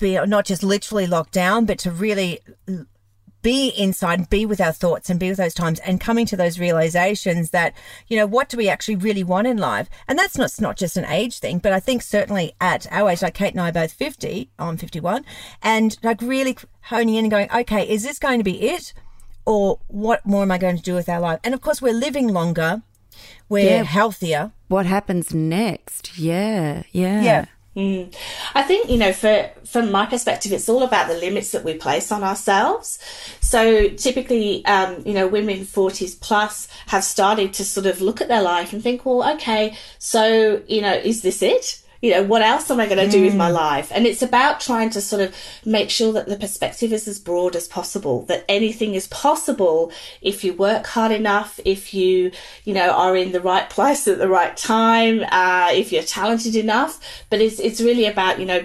be 0.00 0.14
not 0.26 0.44
just 0.44 0.62
literally 0.62 1.06
locked 1.06 1.32
down, 1.32 1.66
but 1.66 1.78
to 1.80 1.90
really 1.90 2.40
be 3.42 3.68
inside 3.68 4.18
and 4.18 4.30
be 4.30 4.44
with 4.44 4.60
our 4.60 4.72
thoughts 4.72 5.08
and 5.08 5.20
be 5.20 5.28
with 5.28 5.38
those 5.38 5.54
times 5.54 5.78
and 5.80 6.00
coming 6.00 6.26
to 6.26 6.36
those 6.36 6.58
realizations 6.58 7.50
that, 7.50 7.72
you 8.08 8.16
know, 8.16 8.26
what 8.26 8.48
do 8.48 8.56
we 8.56 8.68
actually 8.68 8.96
really 8.96 9.22
want 9.22 9.46
in 9.46 9.56
life? 9.56 9.88
And 10.08 10.18
that's 10.18 10.36
not, 10.36 10.50
not 10.60 10.76
just 10.76 10.96
an 10.96 11.04
age 11.04 11.38
thing, 11.38 11.58
but 11.58 11.72
I 11.72 11.80
think 11.80 12.02
certainly 12.02 12.52
at 12.60 12.86
our 12.90 13.10
age, 13.10 13.22
like 13.22 13.34
Kate 13.34 13.52
and 13.52 13.60
I 13.60 13.68
are 13.68 13.72
both 13.72 13.92
50, 13.92 14.50
I'm 14.58 14.76
51, 14.76 15.24
and 15.62 15.96
like 16.02 16.20
really 16.20 16.56
honing 16.82 17.14
in 17.14 17.24
and 17.26 17.30
going, 17.30 17.48
okay, 17.54 17.88
is 17.88 18.02
this 18.02 18.18
going 18.18 18.40
to 18.40 18.44
be 18.44 18.62
it? 18.62 18.92
Or 19.46 19.78
what 19.86 20.26
more 20.26 20.42
am 20.42 20.50
I 20.50 20.58
going 20.58 20.76
to 20.76 20.82
do 20.82 20.94
with 20.94 21.08
our 21.08 21.20
life? 21.20 21.40
And 21.42 21.54
of 21.54 21.60
course, 21.60 21.80
we're 21.80 21.94
living 21.94 22.28
longer 22.28 22.82
we're 23.48 23.64
yeah. 23.64 23.82
healthier. 23.84 24.52
What 24.68 24.86
happens 24.86 25.34
next? 25.34 26.18
Yeah, 26.18 26.82
yeah. 26.92 27.22
Yeah. 27.22 27.44
Mm. 27.76 28.12
I 28.54 28.62
think, 28.62 28.90
you 28.90 28.98
know, 28.98 29.12
for 29.12 29.50
from 29.64 29.92
my 29.92 30.04
perspective, 30.04 30.52
it's 30.52 30.68
all 30.68 30.82
about 30.82 31.06
the 31.06 31.14
limits 31.14 31.52
that 31.52 31.64
we 31.64 31.74
place 31.74 32.10
on 32.10 32.24
ourselves. 32.24 32.98
So 33.40 33.88
typically, 33.90 34.64
um, 34.64 35.02
you 35.06 35.14
know, 35.14 35.28
women 35.28 35.58
40s 35.58 36.20
plus 36.20 36.66
have 36.88 37.04
started 37.04 37.52
to 37.54 37.64
sort 37.64 37.86
of 37.86 38.00
look 38.00 38.20
at 38.20 38.26
their 38.26 38.42
life 38.42 38.72
and 38.72 38.82
think, 38.82 39.06
well, 39.06 39.32
okay, 39.34 39.76
so, 39.98 40.60
you 40.66 40.80
know, 40.80 40.92
is 40.92 41.22
this 41.22 41.40
it? 41.40 41.82
You 42.00 42.12
know, 42.12 42.22
what 42.22 42.42
else 42.42 42.70
am 42.70 42.78
I 42.78 42.86
going 42.86 43.04
to 43.04 43.10
do 43.10 43.22
mm. 43.22 43.26
with 43.26 43.36
my 43.36 43.50
mm. 43.50 43.54
life? 43.54 43.90
And 43.92 44.06
it's 44.06 44.22
about 44.22 44.60
trying 44.60 44.90
to 44.90 45.00
sort 45.00 45.20
of 45.20 45.34
make 45.64 45.90
sure 45.90 46.12
that 46.12 46.26
the 46.26 46.36
perspective 46.36 46.92
is 46.92 47.08
as 47.08 47.18
broad 47.18 47.56
as 47.56 47.66
possible, 47.66 48.22
that 48.26 48.44
anything 48.48 48.94
is 48.94 49.08
possible 49.08 49.90
if 50.22 50.44
you 50.44 50.52
work 50.52 50.86
hard 50.86 51.10
enough, 51.10 51.58
if 51.64 51.92
you, 51.92 52.30
you 52.64 52.74
know, 52.74 52.90
are 52.90 53.16
in 53.16 53.32
the 53.32 53.40
right 53.40 53.68
place 53.78 54.06
at 54.06 54.18
the 54.18 54.28
right 54.28 54.56
time, 54.56 55.24
uh, 55.30 55.70
if 55.72 55.92
you're 55.92 56.02
talented 56.02 56.54
enough. 56.54 57.00
But 57.30 57.40
it's, 57.40 57.58
it's 57.58 57.80
really 57.80 58.06
about, 58.06 58.38
you 58.38 58.46
know, 58.46 58.64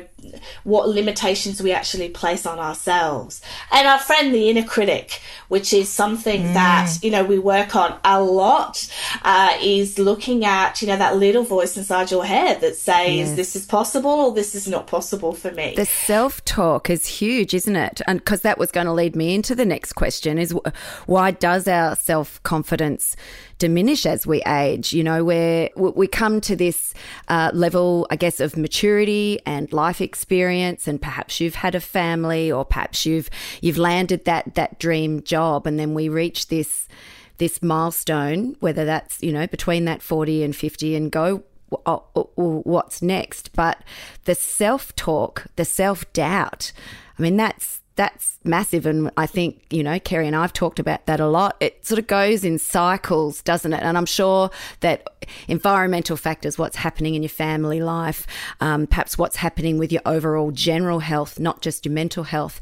what 0.63 0.89
limitations 0.89 1.62
we 1.62 1.71
actually 1.71 2.09
place 2.09 2.45
on 2.45 2.59
ourselves. 2.59 3.41
And 3.71 3.88
our 3.88 3.99
friend, 3.99 4.33
the 4.33 4.49
inner 4.49 4.63
critic, 4.63 5.21
which 5.47 5.73
is 5.73 5.89
something 5.89 6.43
mm. 6.43 6.53
that, 6.53 6.97
you 7.01 7.12
know, 7.12 7.23
we 7.23 7.39
work 7.39 7.75
on 7.75 7.97
a 8.03 8.21
lot, 8.21 8.88
uh, 9.23 9.57
is 9.62 9.99
looking 9.99 10.45
at, 10.45 10.81
you 10.81 10.88
know, 10.88 10.97
that 10.97 11.17
little 11.17 11.43
voice 11.43 11.77
inside 11.77 12.12
your 12.12 12.25
head 12.25 12.62
that 12.62 12.75
says, 12.75 13.15
yes. 13.15 13.36
this 13.36 13.55
is 13.55 13.65
possible 13.65 14.12
or 14.12 14.33
this 14.33 14.55
is 14.55 14.67
not 14.67 14.88
possible 14.88 15.33
for 15.33 15.51
me. 15.51 15.73
The 15.75 15.86
self 15.86 16.43
talk 16.45 16.89
is 16.89 17.05
huge, 17.05 17.53
isn't 17.53 17.75
it? 17.75 18.01
And 18.07 18.19
because 18.19 18.41
that 18.41 18.57
was 18.57 18.71
going 18.71 18.88
to 18.88 18.93
lead 18.93 19.15
me 19.15 19.36
into 19.36 19.55
the 19.55 19.65
next 19.65 19.93
question 19.93 20.38
is 20.38 20.53
why 21.05 21.31
does 21.31 21.67
our 21.67 21.95
self 21.95 22.41
confidence 22.43 23.15
diminish 23.63 24.06
as 24.06 24.28
we 24.28 24.41
age. 24.43 24.91
You 24.91 25.06
know, 25.06 25.23
where 25.23 25.69
we 25.78 26.06
come 26.06 26.41
to 26.41 26.54
this 26.54 26.93
uh, 27.30 27.49
level, 27.54 28.06
I 28.10 28.17
guess, 28.17 28.41
of 28.41 28.58
maturity 28.58 29.39
and 29.45 29.71
life 29.71 30.02
experience, 30.02 30.86
and 30.86 31.02
perhaps 31.02 31.39
you've 31.39 31.56
had 31.56 31.73
a 31.73 31.80
family, 31.80 32.52
or 32.52 32.65
perhaps 32.65 33.06
you've 33.06 33.30
you've 33.62 33.78
landed 33.78 34.26
that 34.26 34.56
that 34.56 34.80
dream 34.80 35.23
job, 35.23 35.65
and 35.65 35.80
then 35.80 35.93
we 35.93 36.10
reach 36.10 36.49
this 36.49 36.89
this 37.38 37.63
milestone, 37.63 38.58
whether 38.60 38.84
that's 38.84 39.23
you 39.23 39.32
know 39.32 39.47
between 39.47 39.86
that 39.86 40.02
forty 40.02 40.43
and 40.43 40.54
fifty, 40.54 40.93
and 40.93 41.10
go 41.10 41.43
oh, 41.86 42.04
what's 42.36 43.02
next. 43.02 43.54
But 43.54 43.82
the 44.26 44.36
self 44.36 44.93
talk, 44.97 45.45
the 45.56 45.63
self 45.63 46.12
doubt, 46.12 46.73
I 47.17 47.21
mean, 47.21 47.38
that's 47.38 47.80
that's 47.95 48.39
massive. 48.43 48.86
And 48.86 49.12
I 49.17 49.25
think, 49.25 49.65
you 49.69 49.84
know, 49.84 49.99
Kerry 49.99 50.25
and 50.25 50.36
I've 50.36 50.53
talked 50.53 50.79
about 50.79 51.06
that 51.06 51.19
a 51.19 51.27
lot. 51.27 51.56
It 51.60 51.86
sort 51.86 51.99
of 51.99 52.08
goes 52.08 52.43
in 52.43 52.58
cycles, 52.58 53.41
doesn't 53.43 53.71
it? 53.71 53.84
And 53.84 53.97
I'm 53.97 54.06
sure 54.06 54.49
that 54.79 55.08
environmental 55.47 56.17
factors, 56.17 56.58
what's 56.58 56.77
happening 56.77 57.15
in 57.15 57.21
your 57.21 57.29
family 57.29 57.82
life, 57.82 58.25
um, 58.60 58.88
perhaps 58.88 59.17
what's 59.17 59.38
happening 59.38 59.77
with 59.77 59.91
your 59.91 60.01
overall 60.06 60.51
general 60.51 60.99
health, 60.99 61.39
not 61.39 61.62
just 61.62 61.86
your 61.86 61.93
mental 61.93 62.23
health, 62.23 62.60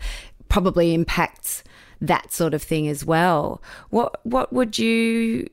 probably 0.50 0.94
impacts 0.94 1.64
that 2.02 2.34
sort 2.34 2.54
of 2.54 2.62
thing 2.62 2.88
as 2.88 3.06
well. 3.06 3.62
What, 3.90 4.20
what 4.26 4.52
would 4.52 4.78
you 4.78 5.48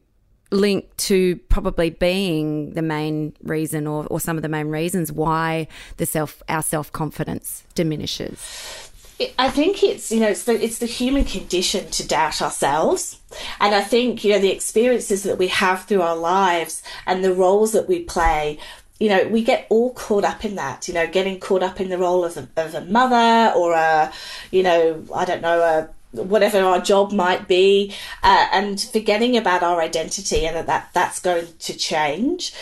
link 0.51 0.97
to 0.97 1.37
probably 1.51 1.91
being 1.91 2.73
the 2.73 2.83
main 2.83 3.35
reason 3.43 3.87
or, 3.87 4.07
or 4.07 4.19
some 4.19 4.37
of 4.37 4.43
the 4.43 4.49
main 4.49 4.69
reasons 4.69 5.13
why 5.13 5.69
the 5.99 6.07
self 6.07 6.43
our 6.49 6.63
self-confidence 6.63 7.65
diminishes 7.75 8.91
I 9.39 9.51
think 9.51 9.83
it's 9.83 10.13
you 10.13 10.21
know 10.21 10.29
it's 10.29 10.45
the 10.45 10.63
it's 10.63 10.79
the 10.79 10.87
human 10.87 11.25
condition 11.25 11.91
to 11.91 12.07
doubt 12.07 12.41
ourselves, 12.41 13.21
and 13.61 13.75
I 13.75 13.81
think 13.81 14.23
you 14.23 14.33
know 14.33 14.39
the 14.39 14.53
experiences 14.53 15.25
that 15.25 15.39
we 15.39 15.49
have 15.49 15.85
through 15.85 16.03
our 16.03 16.17
lives 16.17 16.83
and 17.07 17.25
the 17.25 17.35
roles 17.35 17.73
that 17.73 17.89
we 17.89 18.01
play. 18.05 18.59
You 19.01 19.09
know, 19.09 19.29
we 19.29 19.45
get 19.45 19.69
all 19.71 19.93
caught 19.93 20.25
up 20.25 20.45
in 20.45 20.57
that. 20.57 20.89
You 20.89 20.95
know, 20.95 21.07
getting 21.07 21.39
caught 21.39 21.63
up 21.63 21.81
in 21.81 21.89
the 21.89 21.99
role 21.99 22.25
of 22.25 22.37
a, 22.37 22.49
of 22.57 22.75
a 22.75 22.85
mother 22.85 23.53
or 23.57 23.73
a, 23.73 24.13
you 24.51 24.65
know, 24.65 25.05
I 25.15 25.25
don't 25.25 25.43
know, 25.43 25.61
a 25.61 25.89
whatever 26.13 26.59
our 26.61 26.81
job 26.81 27.13
might 27.13 27.47
be, 27.47 27.95
uh, 28.23 28.49
and 28.53 28.81
forgetting 28.81 29.37
about 29.37 29.63
our 29.63 29.81
identity 29.81 30.47
and 30.47 30.57
that, 30.57 30.67
that 30.67 30.91
that's 30.95 31.21
going 31.21 31.47
to 31.61 31.77
change. 31.77 32.53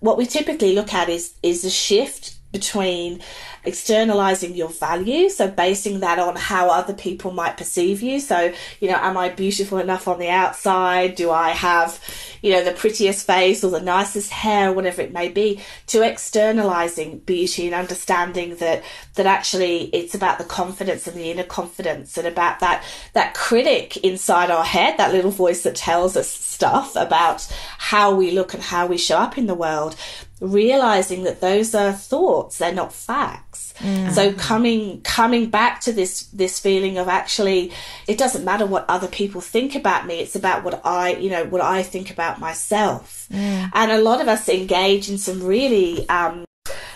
What 0.00 0.18
we 0.18 0.26
typically 0.26 0.74
look 0.74 0.92
at 0.92 1.08
is 1.08 1.34
is 1.42 1.64
a 1.64 1.70
shift 1.70 2.35
between 2.56 3.20
externalizing 3.64 4.54
your 4.54 4.68
value 4.68 5.28
so 5.28 5.48
basing 5.48 6.00
that 6.00 6.18
on 6.18 6.36
how 6.36 6.70
other 6.70 6.94
people 6.94 7.32
might 7.32 7.56
perceive 7.58 8.00
you. 8.00 8.18
So 8.18 8.54
you 8.80 8.88
know 8.88 8.96
am 8.96 9.18
i 9.18 9.28
beautiful 9.28 9.78
enough 9.78 10.08
on 10.08 10.18
the 10.18 10.30
outside? 10.30 11.16
Do 11.16 11.30
i 11.30 11.50
have 11.50 12.00
you 12.40 12.52
know 12.52 12.64
the 12.64 12.72
prettiest 12.72 13.26
face 13.26 13.62
or 13.62 13.70
the 13.70 13.80
nicest 13.80 14.30
hair 14.30 14.72
whatever 14.72 15.02
it 15.02 15.12
may 15.12 15.28
be? 15.28 15.60
To 15.88 16.02
externalizing 16.02 17.18
beauty 17.18 17.66
and 17.66 17.74
understanding 17.74 18.56
that 18.56 18.82
that 19.16 19.26
actually 19.26 19.90
it's 19.92 20.14
about 20.14 20.38
the 20.38 20.44
confidence 20.44 21.06
and 21.06 21.16
the 21.16 21.30
inner 21.30 21.44
confidence 21.44 22.16
and 22.16 22.26
about 22.26 22.60
that 22.60 22.82
that 23.12 23.34
critic 23.34 23.98
inside 23.98 24.50
our 24.50 24.64
head 24.64 24.96
that 24.96 25.12
little 25.12 25.30
voice 25.30 25.62
that 25.64 25.74
tells 25.74 26.16
us 26.16 26.30
stuff 26.30 26.96
about 26.96 27.46
how 27.76 28.14
we 28.14 28.30
look 28.30 28.54
and 28.54 28.62
how 28.62 28.86
we 28.86 28.96
show 28.96 29.18
up 29.18 29.36
in 29.36 29.46
the 29.46 29.54
world 29.54 29.94
realizing 30.40 31.24
that 31.24 31.40
those 31.40 31.74
are 31.74 31.92
thoughts 31.92 32.58
they're 32.58 32.72
not 32.72 32.92
facts 32.92 33.72
mm. 33.78 34.12
so 34.12 34.32
coming 34.34 35.00
coming 35.00 35.48
back 35.48 35.80
to 35.80 35.92
this 35.92 36.24
this 36.24 36.58
feeling 36.58 36.98
of 36.98 37.08
actually 37.08 37.72
it 38.06 38.18
doesn't 38.18 38.44
matter 38.44 38.66
what 38.66 38.84
other 38.86 39.08
people 39.08 39.40
think 39.40 39.74
about 39.74 40.06
me 40.06 40.20
it's 40.20 40.36
about 40.36 40.62
what 40.62 40.84
i 40.84 41.14
you 41.14 41.30
know 41.30 41.44
what 41.46 41.62
i 41.62 41.82
think 41.82 42.10
about 42.10 42.38
myself 42.38 43.26
mm. 43.32 43.70
and 43.72 43.90
a 43.90 43.98
lot 43.98 44.20
of 44.20 44.28
us 44.28 44.46
engage 44.48 45.08
in 45.08 45.16
some 45.16 45.42
really 45.42 46.06
um 46.10 46.44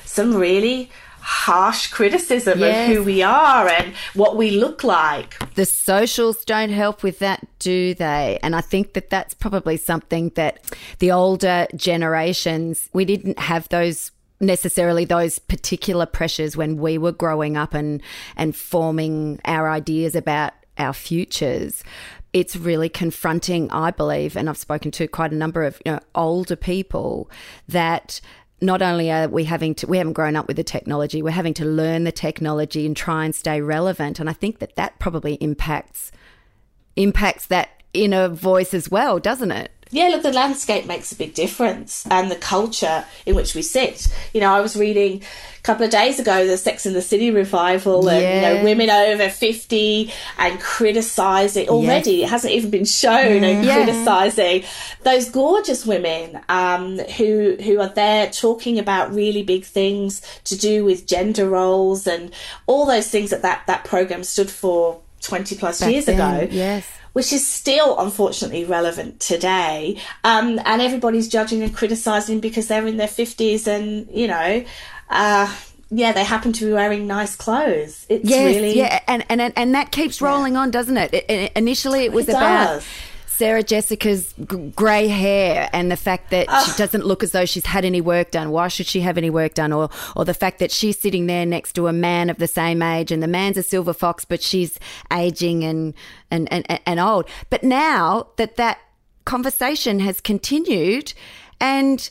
some 0.04 0.34
really 0.34 0.90
harsh 1.30 1.86
criticism 1.86 2.58
yes. 2.58 2.90
of 2.90 2.96
who 2.96 3.04
we 3.04 3.22
are 3.22 3.68
and 3.68 3.94
what 4.14 4.36
we 4.36 4.50
look 4.50 4.82
like. 4.82 5.38
The 5.54 5.64
socials 5.64 6.44
don't 6.44 6.70
help 6.70 7.04
with 7.04 7.20
that, 7.20 7.46
do 7.60 7.94
they? 7.94 8.40
And 8.42 8.56
I 8.56 8.60
think 8.60 8.94
that 8.94 9.10
that's 9.10 9.32
probably 9.32 9.76
something 9.76 10.30
that 10.34 10.58
the 10.98 11.12
older 11.12 11.68
generations, 11.76 12.88
we 12.92 13.04
didn't 13.04 13.38
have 13.38 13.68
those 13.68 14.10
necessarily 14.40 15.04
those 15.04 15.38
particular 15.38 16.04
pressures 16.04 16.56
when 16.56 16.78
we 16.78 16.98
were 16.98 17.12
growing 17.12 17.56
up 17.56 17.74
and 17.74 18.02
and 18.36 18.56
forming 18.56 19.38
our 19.44 19.70
ideas 19.70 20.16
about 20.16 20.54
our 20.78 20.94
futures 20.94 21.84
it's 22.32 22.56
really 22.56 22.88
confronting 22.88 23.70
i 23.70 23.90
believe 23.90 24.38
and 24.38 24.48
i've 24.48 24.56
spoken 24.56 24.90
to 24.90 25.06
quite 25.06 25.30
a 25.30 25.34
number 25.34 25.62
of 25.62 25.78
you 25.84 25.92
know 25.92 26.00
older 26.14 26.56
people 26.56 27.30
that 27.68 28.18
not 28.60 28.82
only 28.82 29.10
are 29.10 29.28
we 29.28 29.44
having 29.44 29.74
to, 29.76 29.86
we 29.86 29.98
haven't 29.98 30.12
grown 30.12 30.36
up 30.36 30.46
with 30.46 30.56
the 30.56 30.64
technology, 30.64 31.22
we're 31.22 31.30
having 31.30 31.54
to 31.54 31.64
learn 31.64 32.04
the 32.04 32.12
technology 32.12 32.86
and 32.86 32.96
try 32.96 33.24
and 33.24 33.34
stay 33.34 33.60
relevant. 33.60 34.20
And 34.20 34.28
I 34.28 34.32
think 34.32 34.58
that 34.58 34.76
that 34.76 34.98
probably 34.98 35.34
impacts 35.34 36.12
impacts 36.96 37.46
that 37.46 37.82
inner 37.94 38.28
voice 38.28 38.74
as 38.74 38.90
well, 38.90 39.18
doesn't 39.18 39.52
it? 39.52 39.79
Yeah, 39.92 40.08
look, 40.08 40.22
the 40.22 40.32
landscape 40.32 40.86
makes 40.86 41.10
a 41.10 41.16
big 41.16 41.34
difference 41.34 42.06
and 42.10 42.30
the 42.30 42.36
culture 42.36 43.04
in 43.26 43.34
which 43.34 43.56
we 43.56 43.62
sit. 43.62 44.06
You 44.32 44.40
know, 44.40 44.52
I 44.52 44.60
was 44.60 44.76
reading 44.76 45.22
a 45.58 45.62
couple 45.62 45.84
of 45.84 45.90
days 45.90 46.20
ago 46.20 46.46
the 46.46 46.56
Sex 46.56 46.86
and 46.86 46.94
the 46.94 47.02
City 47.02 47.32
revival 47.32 48.08
and, 48.08 48.22
you 48.22 48.40
know, 48.40 48.64
women 48.64 48.88
over 48.88 49.28
50 49.28 50.12
and 50.38 50.60
criticising 50.60 51.68
already. 51.68 52.22
It 52.22 52.28
hasn't 52.28 52.52
even 52.52 52.70
been 52.70 52.84
shown 52.84 53.42
and 53.42 53.64
yeah. 53.64 53.82
criticising 53.82 54.62
those 55.02 55.28
gorgeous 55.28 55.84
women 55.84 56.40
um, 56.48 56.98
who, 56.98 57.56
who 57.60 57.80
are 57.80 57.88
there 57.88 58.30
talking 58.30 58.78
about 58.78 59.12
really 59.12 59.42
big 59.42 59.64
things 59.64 60.22
to 60.44 60.56
do 60.56 60.84
with 60.84 61.04
gender 61.06 61.48
roles 61.48 62.06
and 62.06 62.32
all 62.68 62.86
those 62.86 63.08
things 63.08 63.30
that 63.30 63.42
that, 63.42 63.66
that 63.66 63.84
program 63.84 64.22
stood 64.22 64.50
for 64.50 65.00
20 65.22 65.56
plus 65.56 65.80
Back 65.80 65.90
years 65.90 66.04
then, 66.04 66.14
ago. 66.14 66.48
Yes 66.52 66.99
which 67.12 67.32
is 67.32 67.46
still 67.46 67.98
unfortunately 67.98 68.64
relevant 68.64 69.20
today. 69.20 69.98
Um, 70.24 70.60
and 70.64 70.80
everybody's 70.80 71.28
judging 71.28 71.62
and 71.62 71.74
criticizing 71.74 72.40
because 72.40 72.68
they're 72.68 72.86
in 72.86 72.96
their 72.96 73.08
50s 73.08 73.66
and, 73.66 74.08
you 74.10 74.28
know, 74.28 74.64
uh, 75.08 75.54
yeah, 75.90 76.12
they 76.12 76.22
happen 76.22 76.52
to 76.52 76.66
be 76.66 76.72
wearing 76.72 77.06
nice 77.06 77.34
clothes. 77.34 78.06
It's 78.08 78.28
yes, 78.28 78.54
really 78.54 78.76
yeah, 78.78 79.00
and 79.08 79.24
and 79.28 79.52
and 79.56 79.74
that 79.74 79.90
keeps 79.90 80.22
rolling 80.22 80.52
yeah. 80.52 80.60
on, 80.60 80.70
doesn't 80.70 80.96
it? 80.96 81.12
it, 81.12 81.28
it 81.28 81.52
initially, 81.56 82.04
it 82.04 82.12
was 82.12 82.28
it 82.28 82.36
about 82.36 82.84
Sarah 83.40 83.62
Jessica's 83.62 84.34
g- 84.34 84.70
grey 84.76 85.08
hair 85.08 85.70
and 85.72 85.90
the 85.90 85.96
fact 85.96 86.28
that 86.28 86.44
oh. 86.50 86.64
she 86.66 86.76
doesn't 86.76 87.06
look 87.06 87.22
as 87.22 87.32
though 87.32 87.46
she's 87.46 87.64
had 87.64 87.86
any 87.86 88.02
work 88.02 88.32
done. 88.32 88.50
Why 88.50 88.68
should 88.68 88.84
she 88.84 89.00
have 89.00 89.16
any 89.16 89.30
work 89.30 89.54
done? 89.54 89.72
Or, 89.72 89.88
or 90.14 90.26
the 90.26 90.34
fact 90.34 90.58
that 90.58 90.70
she's 90.70 90.98
sitting 90.98 91.26
there 91.26 91.46
next 91.46 91.72
to 91.76 91.86
a 91.86 91.92
man 91.94 92.28
of 92.28 92.36
the 92.36 92.46
same 92.46 92.82
age 92.82 93.10
and 93.10 93.22
the 93.22 93.26
man's 93.26 93.56
a 93.56 93.62
silver 93.62 93.94
fox, 93.94 94.26
but 94.26 94.42
she's 94.42 94.78
aging 95.10 95.64
and, 95.64 95.94
and, 96.30 96.52
and, 96.52 96.80
and 96.84 97.00
old. 97.00 97.30
But 97.48 97.62
now 97.62 98.26
that 98.36 98.56
that 98.56 98.78
conversation 99.24 100.00
has 100.00 100.20
continued 100.20 101.14
and 101.58 102.10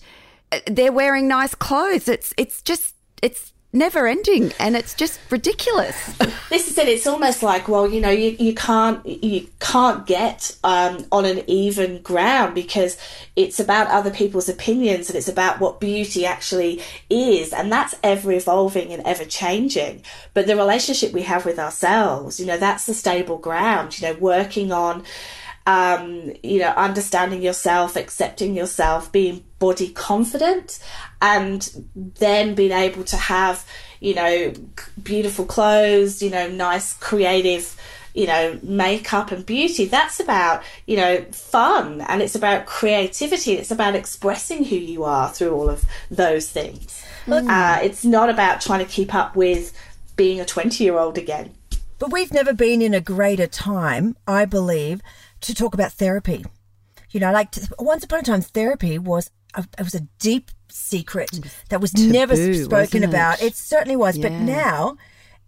uh, 0.51 0.61
they're 0.65 0.91
wearing 0.91 1.27
nice 1.27 1.53
clothes, 1.53 2.07
it's, 2.07 2.33
it's 2.37 2.59
just, 2.63 2.95
it's 3.21 3.53
never 3.71 4.07
ending 4.07 4.51
and 4.59 4.75
it's 4.75 4.93
just 4.93 5.19
ridiculous. 5.29 6.17
This 6.49 6.67
is 6.67 6.79
it 6.79 6.89
it's 6.89 7.05
almost 7.05 7.43
like 7.43 7.67
well 7.67 7.87
you 7.87 8.01
know 8.01 8.09
you, 8.09 8.35
you 8.39 8.55
can't 8.55 9.05
you 9.05 9.47
can't 9.59 10.07
get 10.07 10.57
um, 10.63 11.05
on 11.11 11.25
an 11.25 11.43
even 11.45 12.01
ground 12.01 12.55
because 12.55 12.97
it's 13.35 13.59
about 13.59 13.85
other 13.87 14.09
people's 14.09 14.49
opinions 14.49 15.09
and 15.09 15.15
it's 15.15 15.27
about 15.27 15.59
what 15.59 15.79
beauty 15.79 16.25
actually 16.25 16.81
is 17.07 17.53
and 17.53 17.71
that's 17.71 17.93
ever 18.01 18.31
evolving 18.31 18.91
and 18.91 19.03
ever 19.05 19.25
changing. 19.25 20.01
But 20.33 20.47
the 20.47 20.55
relationship 20.55 21.13
we 21.13 21.21
have 21.21 21.45
with 21.45 21.59
ourselves 21.59 22.39
you 22.39 22.47
know 22.47 22.57
that's 22.57 22.87
the 22.87 22.95
stable 22.95 23.37
ground 23.37 23.99
you 23.99 24.07
know 24.07 24.19
working 24.19 24.71
on 24.71 25.03
um, 25.69 26.31
you 26.41 26.57
know, 26.57 26.69
understanding 26.69 27.43
yourself, 27.43 27.95
accepting 27.95 28.55
yourself, 28.55 29.11
being 29.11 29.43
body 29.59 29.89
confident, 29.89 30.79
and 31.21 31.69
then 31.95 32.55
being 32.55 32.71
able 32.71 33.03
to 33.03 33.17
have, 33.17 33.65
you 33.99 34.13
know, 34.13 34.53
beautiful 35.01 35.45
clothes, 35.45 36.21
you 36.21 36.29
know, 36.29 36.49
nice 36.49 36.93
creative, 36.93 37.75
you 38.13 38.27
know, 38.27 38.57
makeup 38.63 39.31
and 39.31 39.45
beauty. 39.45 39.85
That's 39.85 40.19
about, 40.19 40.63
you 40.85 40.97
know, 40.97 41.21
fun 41.31 42.01
and 42.01 42.21
it's 42.21 42.35
about 42.35 42.65
creativity. 42.65 43.53
It's 43.53 43.71
about 43.71 43.95
expressing 43.95 44.63
who 44.65 44.77
you 44.77 45.03
are 45.03 45.29
through 45.29 45.53
all 45.53 45.69
of 45.69 45.85
those 46.09 46.49
things. 46.49 47.03
Mm. 47.25 47.49
Uh, 47.49 47.83
it's 47.83 48.05
not 48.05 48.29
about 48.29 48.61
trying 48.61 48.85
to 48.85 48.91
keep 48.91 49.13
up 49.13 49.35
with 49.35 49.73
being 50.15 50.39
a 50.39 50.45
20 50.45 50.83
year 50.83 50.97
old 50.97 51.17
again. 51.17 51.53
But 51.97 52.13
we've 52.13 52.33
never 52.33 52.53
been 52.53 52.81
in 52.81 52.93
a 52.93 53.01
greater 53.01 53.47
time, 53.47 54.15
I 54.25 54.45
believe, 54.45 55.01
to 55.41 55.53
talk 55.53 55.73
about 55.73 55.91
therapy. 55.91 56.45
You 57.11 57.19
know, 57.19 57.31
like 57.31 57.55
once 57.77 58.03
upon 58.03 58.19
a 58.19 58.23
time, 58.23 58.41
therapy 58.41 58.97
was 58.99 59.31
a, 59.55 59.65
it 59.77 59.83
was 59.83 59.95
a 59.95 60.07
deep 60.19 60.51
secret 60.69 61.39
that 61.69 61.81
was 61.81 61.91
Taboo, 61.91 62.11
never 62.11 62.53
spoken 62.53 63.03
about. 63.03 63.41
It? 63.41 63.47
it? 63.47 63.55
certainly 63.55 63.95
was, 63.95 64.17
yeah. 64.17 64.29
but 64.29 64.33
now 64.33 64.97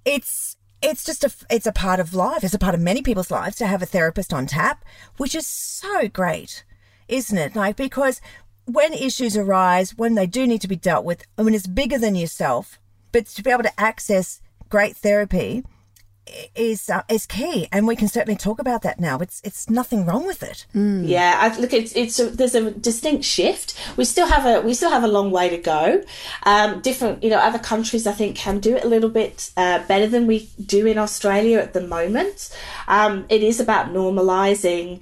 it's 0.05 0.57
it's 0.81 1.03
just 1.03 1.23
a 1.23 1.31
it's 1.49 1.67
a 1.67 1.71
part 1.71 1.99
of 1.99 2.13
life. 2.13 2.43
It's 2.43 2.53
a 2.53 2.59
part 2.59 2.75
of 2.75 2.81
many 2.81 3.01
people's 3.01 3.31
lives 3.31 3.55
to 3.57 3.67
have 3.67 3.81
a 3.81 3.85
therapist 3.85 4.33
on 4.33 4.47
tap, 4.47 4.83
which 5.17 5.35
is 5.35 5.45
so 5.45 6.07
great, 6.07 6.63
isn't 7.07 7.37
it? 7.37 7.55
Like 7.55 7.75
because 7.75 8.21
when 8.65 8.93
issues 8.93 9.37
arise, 9.37 9.95
when 9.97 10.15
they 10.15 10.27
do 10.27 10.47
need 10.47 10.61
to 10.61 10.67
be 10.67 10.75
dealt 10.75 11.05
with, 11.05 11.23
I 11.37 11.43
mean, 11.43 11.55
it's 11.55 11.67
bigger 11.67 11.97
than 11.97 12.15
yourself, 12.15 12.79
but 13.11 13.25
to 13.27 13.43
be 13.43 13.51
able 13.51 13.63
to 13.63 13.79
access 13.79 14.41
great 14.69 14.95
therapy 14.95 15.63
is 16.55 16.89
uh, 16.89 17.03
is 17.09 17.25
key, 17.25 17.67
and 17.71 17.87
we 17.87 17.95
can 17.95 18.07
certainly 18.07 18.37
talk 18.37 18.59
about 18.59 18.81
that 18.83 18.99
now. 18.99 19.19
It's 19.19 19.41
it's 19.43 19.69
nothing 19.69 20.05
wrong 20.05 20.25
with 20.25 20.43
it. 20.43 20.65
Mm. 20.75 21.07
Yeah, 21.07 21.37
I, 21.37 21.59
look, 21.59 21.73
it's 21.73 21.95
it's 21.95 22.19
a, 22.19 22.29
there's 22.29 22.55
a 22.55 22.71
distinct 22.71 23.25
shift. 23.25 23.75
We 23.97 24.05
still 24.05 24.27
have 24.27 24.45
a 24.45 24.65
we 24.65 24.73
still 24.73 24.91
have 24.91 25.03
a 25.03 25.07
long 25.07 25.31
way 25.31 25.49
to 25.49 25.57
go. 25.57 26.03
Um, 26.43 26.81
different, 26.81 27.23
you 27.23 27.29
know, 27.29 27.37
other 27.37 27.59
countries 27.59 28.07
I 28.07 28.13
think 28.13 28.35
can 28.37 28.59
do 28.59 28.75
it 28.75 28.83
a 28.83 28.87
little 28.87 29.09
bit 29.09 29.51
uh, 29.57 29.85
better 29.87 30.07
than 30.07 30.27
we 30.27 30.49
do 30.63 30.85
in 30.85 30.97
Australia 30.97 31.59
at 31.59 31.73
the 31.73 31.81
moment. 31.81 32.55
Um, 32.87 33.25
it 33.29 33.43
is 33.43 33.59
about 33.59 33.87
normalising 33.87 35.01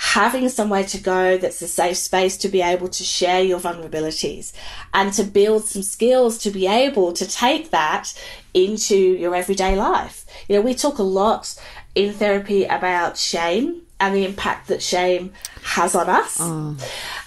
having 0.00 0.48
somewhere 0.48 0.82
to 0.82 0.98
go 0.98 1.36
that's 1.36 1.60
a 1.60 1.68
safe 1.68 1.96
space 1.98 2.38
to 2.38 2.48
be 2.48 2.62
able 2.62 2.88
to 2.88 3.04
share 3.04 3.42
your 3.42 3.60
vulnerabilities 3.60 4.50
and 4.94 5.12
to 5.12 5.22
build 5.22 5.62
some 5.66 5.82
skills 5.82 6.38
to 6.38 6.50
be 6.50 6.66
able 6.66 7.12
to 7.12 7.28
take 7.28 7.70
that 7.70 8.18
into 8.54 8.96
your 8.96 9.34
everyday 9.34 9.76
life. 9.76 10.24
You 10.48 10.56
know, 10.56 10.62
we 10.62 10.74
talk 10.74 10.96
a 10.96 11.02
lot 11.02 11.54
in 11.94 12.14
therapy 12.14 12.64
about 12.64 13.18
shame 13.18 13.82
and 14.00 14.14
the 14.14 14.24
impact 14.24 14.68
that 14.68 14.82
shame 14.82 15.34
has 15.62 15.94
on 15.94 16.08
us. 16.08 16.38
Oh. 16.40 16.78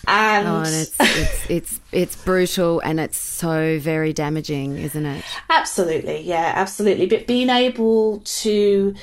And, 0.07 0.47
oh, 0.47 0.63
and 0.63 0.75
it's, 0.75 0.95
it's 0.99 1.49
it's 1.49 1.79
it's 1.91 2.15
brutal 2.15 2.79
and 2.79 2.99
it's 2.99 3.19
so 3.19 3.77
very 3.79 4.13
damaging, 4.13 4.79
isn't 4.79 5.05
it? 5.05 5.23
Absolutely, 5.51 6.21
yeah, 6.21 6.53
absolutely. 6.55 7.05
But 7.05 7.27
being 7.27 7.51
able 7.51 8.21
to, 8.25 8.95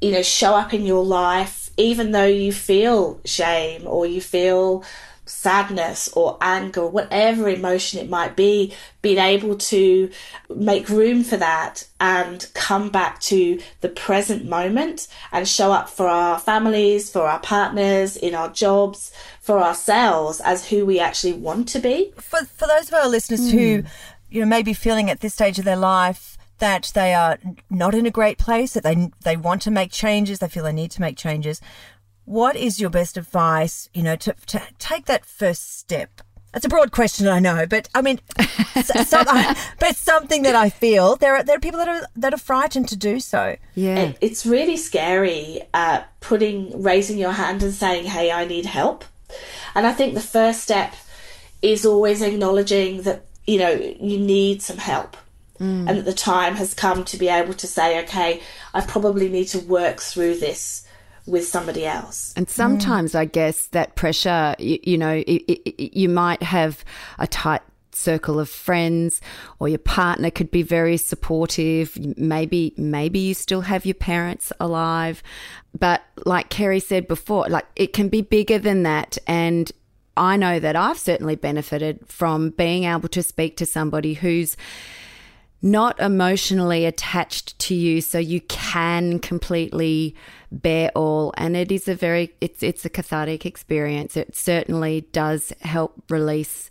you 0.00 0.10
know, 0.10 0.22
show 0.22 0.56
up 0.56 0.74
in 0.74 0.84
your 0.84 1.04
life 1.04 1.63
even 1.76 2.12
though 2.12 2.26
you 2.26 2.52
feel 2.52 3.20
shame 3.24 3.86
or 3.86 4.06
you 4.06 4.20
feel 4.20 4.84
sadness 5.26 6.08
or 6.12 6.36
anger 6.40 6.86
whatever 6.86 7.48
emotion 7.48 7.98
it 7.98 8.10
might 8.10 8.36
be, 8.36 8.74
being 9.02 9.18
able 9.18 9.56
to 9.56 10.10
make 10.54 10.88
room 10.88 11.24
for 11.24 11.36
that 11.36 11.86
and 12.00 12.48
come 12.54 12.90
back 12.90 13.20
to 13.20 13.60
the 13.80 13.88
present 13.88 14.44
moment 14.44 15.08
and 15.32 15.48
show 15.48 15.72
up 15.72 15.88
for 15.88 16.08
our 16.08 16.38
families, 16.38 17.10
for 17.10 17.22
our 17.22 17.38
partners, 17.40 18.16
in 18.16 18.34
our 18.34 18.50
jobs, 18.50 19.12
for 19.40 19.58
ourselves 19.58 20.40
as 20.40 20.68
who 20.68 20.84
we 20.84 21.00
actually 21.00 21.32
want 21.32 21.68
to 21.68 21.78
be. 21.78 22.12
For, 22.16 22.44
for 22.44 22.68
those 22.68 22.88
of 22.88 22.94
our 22.94 23.08
listeners 23.08 23.40
mm. 23.40 23.50
who, 23.50 23.82
you 24.30 24.40
know, 24.40 24.46
may 24.46 24.62
be 24.62 24.74
feeling 24.74 25.10
at 25.10 25.20
this 25.20 25.34
stage 25.34 25.58
of 25.58 25.64
their 25.64 25.76
life 25.76 26.36
that 26.58 26.92
they 26.94 27.14
are 27.14 27.38
not 27.68 27.94
in 27.94 28.06
a 28.06 28.10
great 28.10 28.38
place, 28.38 28.72
that 28.74 28.82
they 28.82 29.10
they 29.22 29.36
want 29.36 29.62
to 29.62 29.70
make 29.70 29.90
changes, 29.90 30.38
they 30.38 30.48
feel 30.48 30.64
they 30.64 30.72
need 30.72 30.90
to 30.92 31.00
make 31.00 31.16
changes 31.16 31.60
what 32.24 32.56
is 32.56 32.80
your 32.80 32.90
best 32.90 33.16
advice, 33.16 33.88
you 33.92 34.02
know, 34.02 34.16
to, 34.16 34.34
to 34.46 34.62
take 34.78 35.06
that 35.06 35.24
first 35.24 35.78
step? 35.78 36.22
That's 36.52 36.64
a 36.64 36.68
broad 36.68 36.92
question, 36.92 37.26
I 37.26 37.40
know, 37.40 37.66
but 37.66 37.88
I 37.94 38.00
mean, 38.00 38.20
some, 38.84 39.26
but 39.80 39.96
something 39.96 40.42
that 40.42 40.54
I 40.54 40.70
feel 40.70 41.16
there 41.16 41.34
are 41.34 41.42
there 41.42 41.56
are 41.56 41.60
people 41.60 41.78
that 41.78 41.88
are 41.88 42.06
that 42.14 42.32
are 42.32 42.38
frightened 42.38 42.88
to 42.90 42.96
do 42.96 43.18
so. 43.18 43.56
Yeah, 43.74 44.12
it's 44.20 44.46
really 44.46 44.76
scary 44.76 45.62
uh, 45.74 46.02
putting 46.20 46.80
raising 46.80 47.18
your 47.18 47.32
hand 47.32 47.64
and 47.64 47.74
saying, 47.74 48.04
"Hey, 48.04 48.30
I 48.30 48.44
need 48.44 48.66
help," 48.66 49.04
and 49.74 49.84
I 49.84 49.92
think 49.92 50.14
the 50.14 50.20
first 50.20 50.60
step 50.60 50.94
is 51.60 51.84
always 51.84 52.22
acknowledging 52.22 53.02
that 53.02 53.26
you 53.48 53.58
know 53.58 53.72
you 53.72 54.20
need 54.20 54.62
some 54.62 54.78
help. 54.78 55.16
Mm. 55.60 55.88
And 55.88 55.98
that 55.98 56.04
the 56.04 56.12
time 56.12 56.56
has 56.56 56.74
come 56.74 57.04
to 57.04 57.16
be 57.16 57.28
able 57.28 57.54
to 57.54 57.66
say, 57.66 58.02
okay, 58.02 58.42
I 58.72 58.80
probably 58.80 59.28
need 59.28 59.46
to 59.48 59.60
work 59.60 60.00
through 60.00 60.38
this 60.38 60.86
with 61.26 61.46
somebody 61.46 61.86
else. 61.86 62.34
And 62.36 62.48
sometimes 62.48 63.12
mm. 63.12 63.20
I 63.20 63.24
guess 63.24 63.68
that 63.68 63.94
pressure, 63.94 64.54
you, 64.58 64.78
you 64.82 64.98
know, 64.98 65.22
it, 65.26 65.42
it, 65.48 65.96
you 65.96 66.08
might 66.08 66.42
have 66.42 66.84
a 67.18 67.26
tight 67.26 67.62
circle 67.92 68.40
of 68.40 68.48
friends 68.48 69.20
or 69.60 69.68
your 69.68 69.78
partner 69.78 70.30
could 70.30 70.50
be 70.50 70.62
very 70.62 70.96
supportive 70.96 71.96
maybe 72.18 72.74
maybe 72.76 73.20
you 73.20 73.32
still 73.32 73.60
have 73.60 73.86
your 73.86 73.94
parents 73.94 74.52
alive 74.58 75.22
but 75.78 76.02
like 76.26 76.48
Kerry 76.48 76.80
said 76.80 77.06
before 77.06 77.48
like 77.48 77.66
it 77.76 77.92
can 77.92 78.08
be 78.08 78.20
bigger 78.20 78.58
than 78.58 78.82
that 78.82 79.16
and 79.28 79.70
I 80.16 80.36
know 80.36 80.58
that 80.60 80.76
I've 80.76 80.98
certainly 80.98 81.36
benefited 81.36 82.00
from 82.06 82.50
being 82.50 82.84
able 82.84 83.08
to 83.10 83.22
speak 83.22 83.56
to 83.58 83.66
somebody 83.66 84.14
who's 84.14 84.56
not 85.64 85.98
emotionally 85.98 86.84
attached 86.84 87.58
to 87.58 87.74
you 87.74 88.02
so 88.02 88.18
you 88.18 88.42
can 88.42 89.18
completely 89.18 90.14
bare 90.52 90.90
all. 90.94 91.32
And 91.38 91.56
it 91.56 91.72
is 91.72 91.88
a 91.88 91.94
very 91.94 92.34
it's 92.40 92.62
it's 92.62 92.84
a 92.84 92.90
cathartic 92.90 93.46
experience. 93.46 94.14
It 94.16 94.36
certainly 94.36 95.08
does 95.12 95.54
help 95.62 95.94
release 96.10 96.70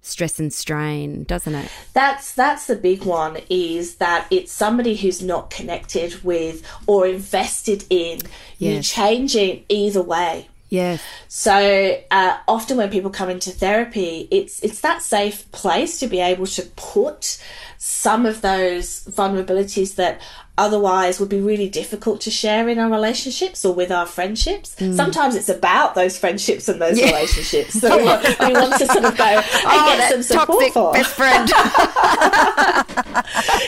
stress 0.00 0.38
and 0.38 0.52
strain 0.52 1.24
doesn't 1.24 1.54
it? 1.54 1.70
That's 1.92 2.32
that's 2.32 2.66
the 2.66 2.76
big 2.76 3.04
one 3.04 3.38
is 3.50 3.96
that 3.96 4.26
it's 4.30 4.50
somebody 4.50 4.96
who's 4.96 5.22
not 5.22 5.50
connected 5.50 6.24
with 6.24 6.66
or 6.86 7.06
invested 7.06 7.84
in 7.90 8.20
yes. 8.56 8.76
you 8.76 8.82
changing 8.82 9.64
either 9.68 10.02
way 10.02 10.48
Yes. 10.74 11.02
So 11.28 12.02
uh, 12.10 12.38
often 12.48 12.76
when 12.76 12.90
people 12.90 13.10
come 13.10 13.30
into 13.30 13.50
therapy, 13.50 14.26
it's 14.30 14.60
it's 14.60 14.80
that 14.80 15.02
safe 15.02 15.50
place 15.52 16.00
to 16.00 16.08
be 16.08 16.20
able 16.20 16.46
to 16.48 16.62
put 16.74 17.38
some 17.78 18.26
of 18.26 18.40
those 18.40 19.04
vulnerabilities 19.04 19.94
that 19.96 20.20
otherwise 20.56 21.20
would 21.20 21.28
be 21.28 21.40
really 21.40 21.68
difficult 21.68 22.20
to 22.22 22.30
share 22.30 22.68
in 22.68 22.78
our 22.78 22.90
relationships 22.90 23.64
or 23.64 23.74
with 23.74 23.92
our 23.92 24.06
friendships. 24.06 24.74
Mm. 24.76 24.94
Sometimes 24.94 25.34
it's 25.36 25.48
about 25.48 25.94
those 25.94 26.18
friendships 26.18 26.68
and 26.68 26.80
those 26.80 26.98
yeah. 26.98 27.06
relationships. 27.06 27.80
So 27.80 27.96
we, 27.96 28.04
want, 28.04 28.24
we 28.40 28.52
want 28.52 28.78
to 28.78 28.86
sort 28.86 29.04
of 29.04 29.16
go 29.16 29.24
and 29.24 29.44
oh, 29.44 29.96
get 29.96 30.10
some 30.10 30.22
support 30.22 30.72
for. 30.72 30.92
Best 30.92 31.14
friend. 31.14 31.48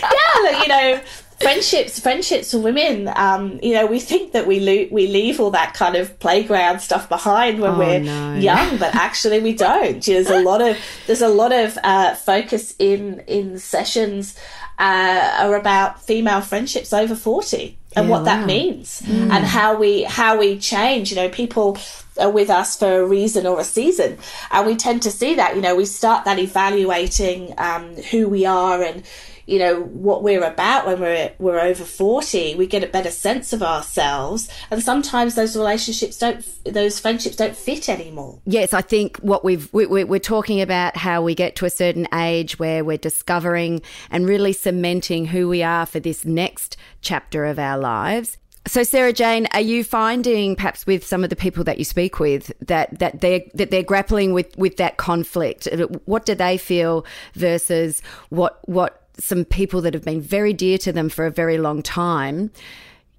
yeah, 0.03 0.63
you 0.63 0.69
know, 0.69 1.01
friendships 1.41 1.99
friendships 2.01 2.51
for 2.51 2.59
women 2.59 3.09
um, 3.15 3.59
you 3.63 3.75
know 3.75 3.87
we 3.87 4.01
think 4.01 4.33
that 4.33 4.47
we 4.47 4.61
lo- 4.61 4.89
we 4.91 5.07
leave 5.07 5.41
all 5.41 5.51
that 5.51 5.75
kind 5.75 5.97
of 5.97 6.19
playground 6.19 6.81
stuff 6.81 7.09
behind 7.09 7.61
when 7.61 7.73
oh, 7.73 7.79
we're 7.79 8.01
no. 8.01 8.35
young 8.35 8.79
but 8.79 8.95
actually 8.95 9.41
we 9.41 9.55
don't 9.55 10.05
there's 10.05 10.31
a 10.31 10.41
lot 10.41 10.63
of 10.63 10.77
there's 11.07 11.23
a 11.23 11.29
lot 11.29 11.53
of 11.53 11.79
uh, 11.85 12.15
focus 12.15 12.75
in 12.79 13.21
in 13.27 13.59
sessions 13.59 14.37
uh, 14.79 15.37
are 15.41 15.57
about 15.57 16.03
female 16.03 16.41
friendships 16.41 16.93
over 16.93 17.15
40 17.15 17.77
and 17.97 18.07
yeah, 18.07 18.11
what 18.11 18.21
wow. 18.21 18.25
that 18.25 18.47
means 18.47 19.03
mm. 19.03 19.31
and 19.31 19.45
how 19.45 19.77
we 19.77 20.03
how 20.05 20.39
we 20.39 20.59
change 20.59 21.11
you 21.11 21.17
know 21.17 21.29
people 21.29 21.79
are 22.19 22.31
with 22.31 22.51
us 22.51 22.77
for 22.77 23.01
a 23.01 23.07
reason 23.07 23.47
or 23.47 23.61
a 23.61 23.65
season 23.65 24.19
and 24.51 24.67
we 24.67 24.77
tend 24.77 25.03
to 25.03 25.11
see 25.11 25.35
that 25.35 25.57
you 25.57 25.63
know 25.63 25.75
we 25.75 25.85
start 25.85 26.25
that 26.25 26.39
evaluating 26.39 27.55
um, 27.59 27.95
who 28.11 28.29
we 28.29 28.45
are 28.45 28.83
and 28.83 29.03
you 29.47 29.59
know 29.59 29.81
what 29.81 30.23
we're 30.23 30.45
about 30.45 30.87
when 30.87 31.01
we're 31.01 31.33
we're 31.39 31.61
over 31.61 31.85
40 31.85 32.57
we 32.57 32.67
get 32.67 32.83
a 32.83 32.89
better 32.89 33.11
sense 33.11 33.53
of 33.53 33.63
ourselves. 33.63 34.49
And 34.71 34.83
sometimes 34.83 35.35
those 35.35 35.57
relationships 35.57 36.19
don't 36.19 36.45
those 36.65 36.99
friendships 36.99 37.37
don't 37.37 37.57
fit 37.57 37.89
anymore. 37.89 38.41
Yes 38.45 38.73
i 38.73 38.83
think 38.83 39.17
what 39.19 39.45
we've 39.45 39.73
we, 39.73 39.87
we're 39.87 40.19
talking 40.19 40.61
about 40.61 40.97
how 40.97 41.23
we 41.23 41.35
get 41.35 41.57
to 41.57 41.65
a 41.65 41.71
certain 41.71 42.07
age 42.13 42.59
where 42.59 42.85
we're 42.85 42.97
discovering 42.99 43.83
and 44.11 44.27
really 44.27 44.53
cementing 44.53 45.27
who 45.27 45.49
we 45.49 45.63
are 45.63 45.87
for 45.87 46.01
this 46.01 46.25
next 46.25 46.77
chapter 47.01 47.45
of 47.45 47.59
our 47.59 47.79
lives. 47.79 48.39
So 48.67 48.83
Sarah 48.83 49.13
Jane, 49.13 49.47
are 49.53 49.61
you 49.61 49.85
finding 49.85 50.57
perhaps 50.57 50.87
with 50.87 51.07
some 51.07 51.23
of 51.23 51.31
the 51.31 51.37
people 51.37 51.63
that 51.65 51.79
you 51.79 51.85
speak 51.85 52.19
with 52.19 52.53
that 52.67 52.99
that 52.99 53.21
they're 53.21 53.43
that 53.55 53.71
they're 53.71 53.85
grappling 53.85 54.33
with 54.33 54.57
with 54.59 54.77
that 54.79 54.97
conflict? 54.97 55.69
What 56.07 56.27
do 56.27 56.35
they 56.35 56.59
feel 56.59 57.07
versus 57.35 58.03
what 58.31 58.59
what 58.65 59.06
some 59.19 59.45
people 59.45 59.81
that 59.83 59.95
have 59.95 60.05
been 60.05 60.21
very 60.21 60.53
dear 60.53 60.79
to 60.79 60.93
them 60.93 61.09
for 61.09 61.27
a 61.27 61.31
very 61.31 61.59
long 61.59 61.83
time, 61.83 62.51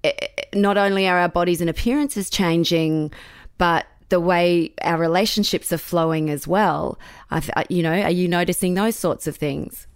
eh, 0.04 0.12
eh, 0.20 0.26
not 0.54 0.78
only 0.78 1.08
are 1.08 1.18
our 1.18 1.28
bodies 1.28 1.60
and 1.60 1.68
appearances 1.68 2.30
changing, 2.30 3.12
but 3.58 3.86
the 4.08 4.20
way 4.20 4.72
our 4.82 4.96
relationships 4.96 5.72
are 5.72 5.78
flowing 5.78 6.30
as 6.30 6.46
well. 6.46 6.98
I've, 7.30 7.50
you 7.68 7.82
know, 7.82 7.92
are 7.92 8.10
you 8.10 8.28
noticing 8.28 8.74
those 8.74 8.96
sorts 8.96 9.26
of 9.26 9.36
things? 9.36 9.86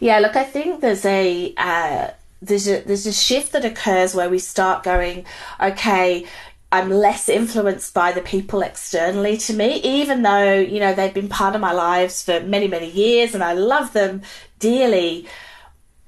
Yeah, 0.00 0.18
look, 0.18 0.36
I 0.36 0.44
think 0.44 0.80
there's 0.80 1.06
a 1.06 1.54
uh, 1.56 2.10
there's 2.42 2.68
a 2.68 2.80
there's 2.80 3.06
a 3.06 3.12
shift 3.12 3.52
that 3.52 3.64
occurs 3.64 4.14
where 4.14 4.28
we 4.28 4.38
start 4.38 4.82
going, 4.82 5.24
okay. 5.60 6.26
I'm 6.74 6.88
less 6.88 7.28
influenced 7.28 7.92
by 7.92 8.12
the 8.12 8.22
people 8.22 8.62
externally 8.62 9.36
to 9.36 9.52
me, 9.52 9.74
even 9.82 10.22
though, 10.22 10.54
you 10.54 10.80
know, 10.80 10.94
they've 10.94 11.12
been 11.12 11.28
part 11.28 11.54
of 11.54 11.60
my 11.60 11.72
lives 11.72 12.22
for 12.22 12.40
many, 12.40 12.66
many 12.66 12.90
years 12.90 13.34
and 13.34 13.44
I 13.44 13.52
love 13.52 13.92
them 13.92 14.22
dearly 14.58 15.28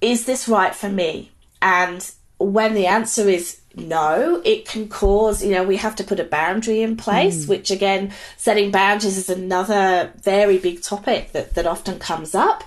is 0.04 0.26
this 0.26 0.48
right 0.48 0.74
for 0.74 0.88
me? 0.88 1.30
And 1.62 2.08
when 2.38 2.74
the 2.74 2.86
answer 2.86 3.28
is 3.28 3.60
no, 3.76 4.40
it 4.44 4.68
can 4.68 4.88
cause, 4.88 5.44
you 5.44 5.52
know, 5.52 5.64
we 5.64 5.76
have 5.76 5.96
to 5.96 6.04
put 6.04 6.20
a 6.20 6.24
boundary 6.24 6.82
in 6.82 6.96
place, 6.96 7.44
mm. 7.44 7.48
which 7.48 7.70
again, 7.70 8.12
setting 8.36 8.70
boundaries 8.70 9.16
is 9.16 9.28
another 9.28 10.12
very 10.22 10.58
big 10.58 10.82
topic 10.82 11.32
that, 11.32 11.54
that 11.54 11.66
often 11.66 11.98
comes 11.98 12.34
up. 12.34 12.62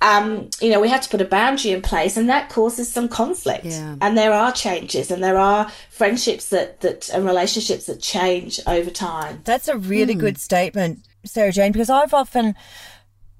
Um, 0.00 0.50
you 0.60 0.70
know, 0.70 0.80
we 0.80 0.88
have 0.88 1.02
to 1.02 1.08
put 1.08 1.20
a 1.20 1.24
boundary 1.24 1.72
in 1.72 1.82
place 1.82 2.16
and 2.16 2.28
that 2.28 2.48
causes 2.48 2.90
some 2.90 3.08
conflict. 3.08 3.66
Yeah. 3.66 3.96
And 4.00 4.18
there 4.18 4.32
are 4.32 4.50
changes 4.50 5.10
and 5.10 5.22
there 5.22 5.38
are 5.38 5.70
friendships 5.90 6.48
that, 6.48 6.80
that 6.80 7.08
and 7.10 7.24
relationships 7.24 7.86
that 7.86 8.00
change 8.00 8.60
over 8.66 8.90
time. 8.90 9.42
That's 9.44 9.68
a 9.68 9.76
really 9.76 10.16
mm. 10.16 10.20
good 10.20 10.38
statement, 10.38 11.06
Sarah 11.24 11.52
Jane, 11.52 11.72
because 11.72 11.90
I've 11.90 12.14
often, 12.14 12.56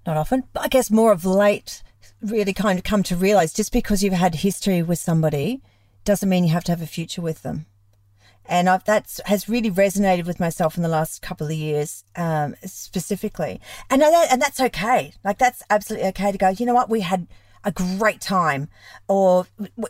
not 0.07 0.17
often, 0.17 0.45
but 0.53 0.65
I 0.65 0.69
guess 0.69 0.91
more 0.91 1.11
of 1.11 1.25
late, 1.25 1.83
really 2.23 2.53
kind 2.53 2.79
of 2.79 2.85
come 2.85 3.03
to 3.05 3.17
realize 3.17 3.53
just 3.53 3.73
because 3.73 4.03
you've 4.03 4.13
had 4.13 4.37
history 4.37 4.83
with 4.83 4.99
somebody 4.99 5.63
doesn't 6.05 6.29
mean 6.29 6.45
you 6.45 6.53
have 6.53 6.65
to 6.65 6.73
have 6.73 6.83
a 6.83 6.87
future 6.87 7.23
with 7.23 7.43
them. 7.43 7.67
And 8.47 8.69
I've, 8.69 8.85
that 8.85 9.21
has 9.27 9.49
really 9.49 9.71
resonated 9.71 10.27
with 10.27 10.41
myself 10.41 10.77
in 10.77 10.83
the 10.83 10.89
last 10.89 11.21
couple 11.21 11.47
of 11.47 11.53
years, 11.53 12.05
um, 12.17 12.57
specifically. 12.65 13.61
And 13.91 14.01
that, 14.01 14.29
and 14.33 14.41
that's 14.41 14.59
okay. 14.59 15.13
Like 15.23 15.39
that's 15.39 15.63
absolutely 15.69 16.09
okay 16.09 16.33
to 16.33 16.39
go. 16.39 16.49
You 16.49 16.65
know 16.65 16.75
what? 16.75 16.89
We 16.89 17.01
had 17.01 17.27
a 17.69 17.73
great 17.73 18.21
time 18.21 18.69
or 19.09 19.47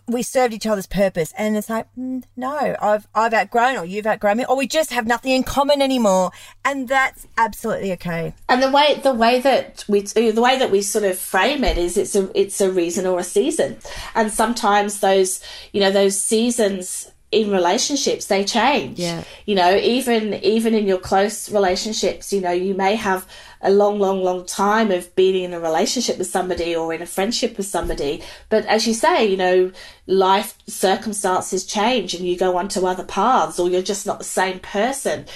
we 0.08 0.20
served 0.20 0.52
each 0.52 0.66
other's 0.66 0.88
purpose 0.88 1.32
and 1.38 1.56
it's 1.56 1.70
like 1.70 1.86
mm, 1.96 2.20
no 2.36 2.74
i've 2.82 3.06
i've 3.14 3.32
outgrown 3.32 3.76
or 3.76 3.84
you've 3.84 4.06
outgrown 4.06 4.36
me 4.36 4.44
or 4.48 4.56
we 4.56 4.66
just 4.66 4.90
have 4.90 5.06
nothing 5.06 5.30
in 5.30 5.44
common 5.44 5.80
anymore 5.80 6.32
and 6.64 6.88
that's 6.88 7.26
absolutely 7.36 7.92
okay. 7.92 8.34
And 8.48 8.62
the 8.62 8.70
way 8.70 9.00
the 9.02 9.14
way 9.14 9.40
that 9.40 9.84
we 9.88 10.02
the 10.02 10.42
way 10.42 10.58
that 10.58 10.70
we 10.70 10.82
sort 10.82 11.04
of 11.04 11.18
frame 11.18 11.64
it 11.64 11.78
is 11.78 11.96
it's 11.96 12.14
a 12.14 12.30
it's 12.38 12.60
a 12.60 12.70
reason 12.70 13.06
or 13.06 13.18
a 13.18 13.24
season. 13.24 13.78
And 14.14 14.32
sometimes 14.32 15.00
those 15.00 15.42
you 15.72 15.80
know 15.80 15.90
those 15.90 16.20
seasons 16.20 17.10
in 17.30 17.50
relationships 17.50 18.26
they 18.26 18.44
change. 18.44 18.98
Yeah. 18.98 19.24
You 19.46 19.54
know 19.54 19.76
even 19.76 20.34
even 20.34 20.74
in 20.74 20.86
your 20.86 20.98
close 20.98 21.50
relationships 21.50 22.32
you 22.32 22.40
know 22.40 22.50
you 22.52 22.74
may 22.74 22.94
have 22.94 23.28
a 23.60 23.70
long 23.70 23.98
long 23.98 24.22
long 24.22 24.46
time 24.46 24.90
of 24.90 25.14
being 25.14 25.42
in 25.42 25.52
a 25.52 25.60
relationship 25.60 26.16
with 26.16 26.28
somebody 26.28 26.74
or 26.74 26.92
in 26.94 27.02
a 27.02 27.06
friendship 27.06 27.56
with 27.56 27.66
somebody. 27.66 28.22
But 28.48 28.64
as 28.66 28.86
you 28.86 28.94
say 28.94 29.26
you 29.26 29.36
know 29.36 29.72
life 30.06 30.56
circumstances 30.66 31.66
change 31.66 32.14
and 32.14 32.26
you 32.26 32.36
go 32.36 32.56
on 32.56 32.68
to 32.68 32.86
other 32.86 33.04
paths 33.04 33.58
or 33.58 33.68
you're 33.68 33.82
just 33.82 34.06
not 34.06 34.18
the 34.18 34.24
same 34.24 34.58
person 34.60 35.26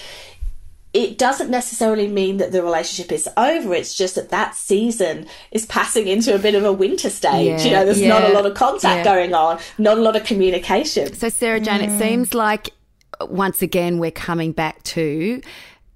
it 0.93 1.17
doesn't 1.17 1.51
necessarily 1.51 2.07
mean 2.07 2.37
that 2.37 2.53
the 2.53 2.63
relationship 2.63 3.13
is 3.13 3.29
over. 3.37 3.75
It's 3.75 3.95
just 3.95 4.17
that 4.17 4.29
that 4.29 4.55
season 4.55 5.27
is 5.51 5.65
passing 5.67 6.07
into 6.07 6.35
a 6.35 6.39
bit 6.39 6.55
of 6.55 6.65
a 6.65 6.73
winter 6.73 7.09
stage. 7.09 7.61
Yeah, 7.61 7.65
you 7.65 7.71
know, 7.71 7.85
there's 7.85 8.03
not 8.03 8.25
a 8.25 8.33
lot 8.33 8.45
of 8.45 8.55
contact 8.55 8.99
yeah. 8.99 9.05
going 9.05 9.33
on, 9.33 9.59
not 9.79 9.97
a 9.97 10.03
lot 10.03 10.17
of 10.17 10.25
communication. 10.25 11.13
So, 11.15 11.29
Sarah 11.29 11.61
Jane, 11.61 11.81
it 11.81 11.99
seems 11.99 12.35
like 12.35 12.71
once 13.21 13.63
again 13.63 13.99
we're 13.99 14.11
coming 14.11 14.53
back 14.53 14.83
to 14.83 15.41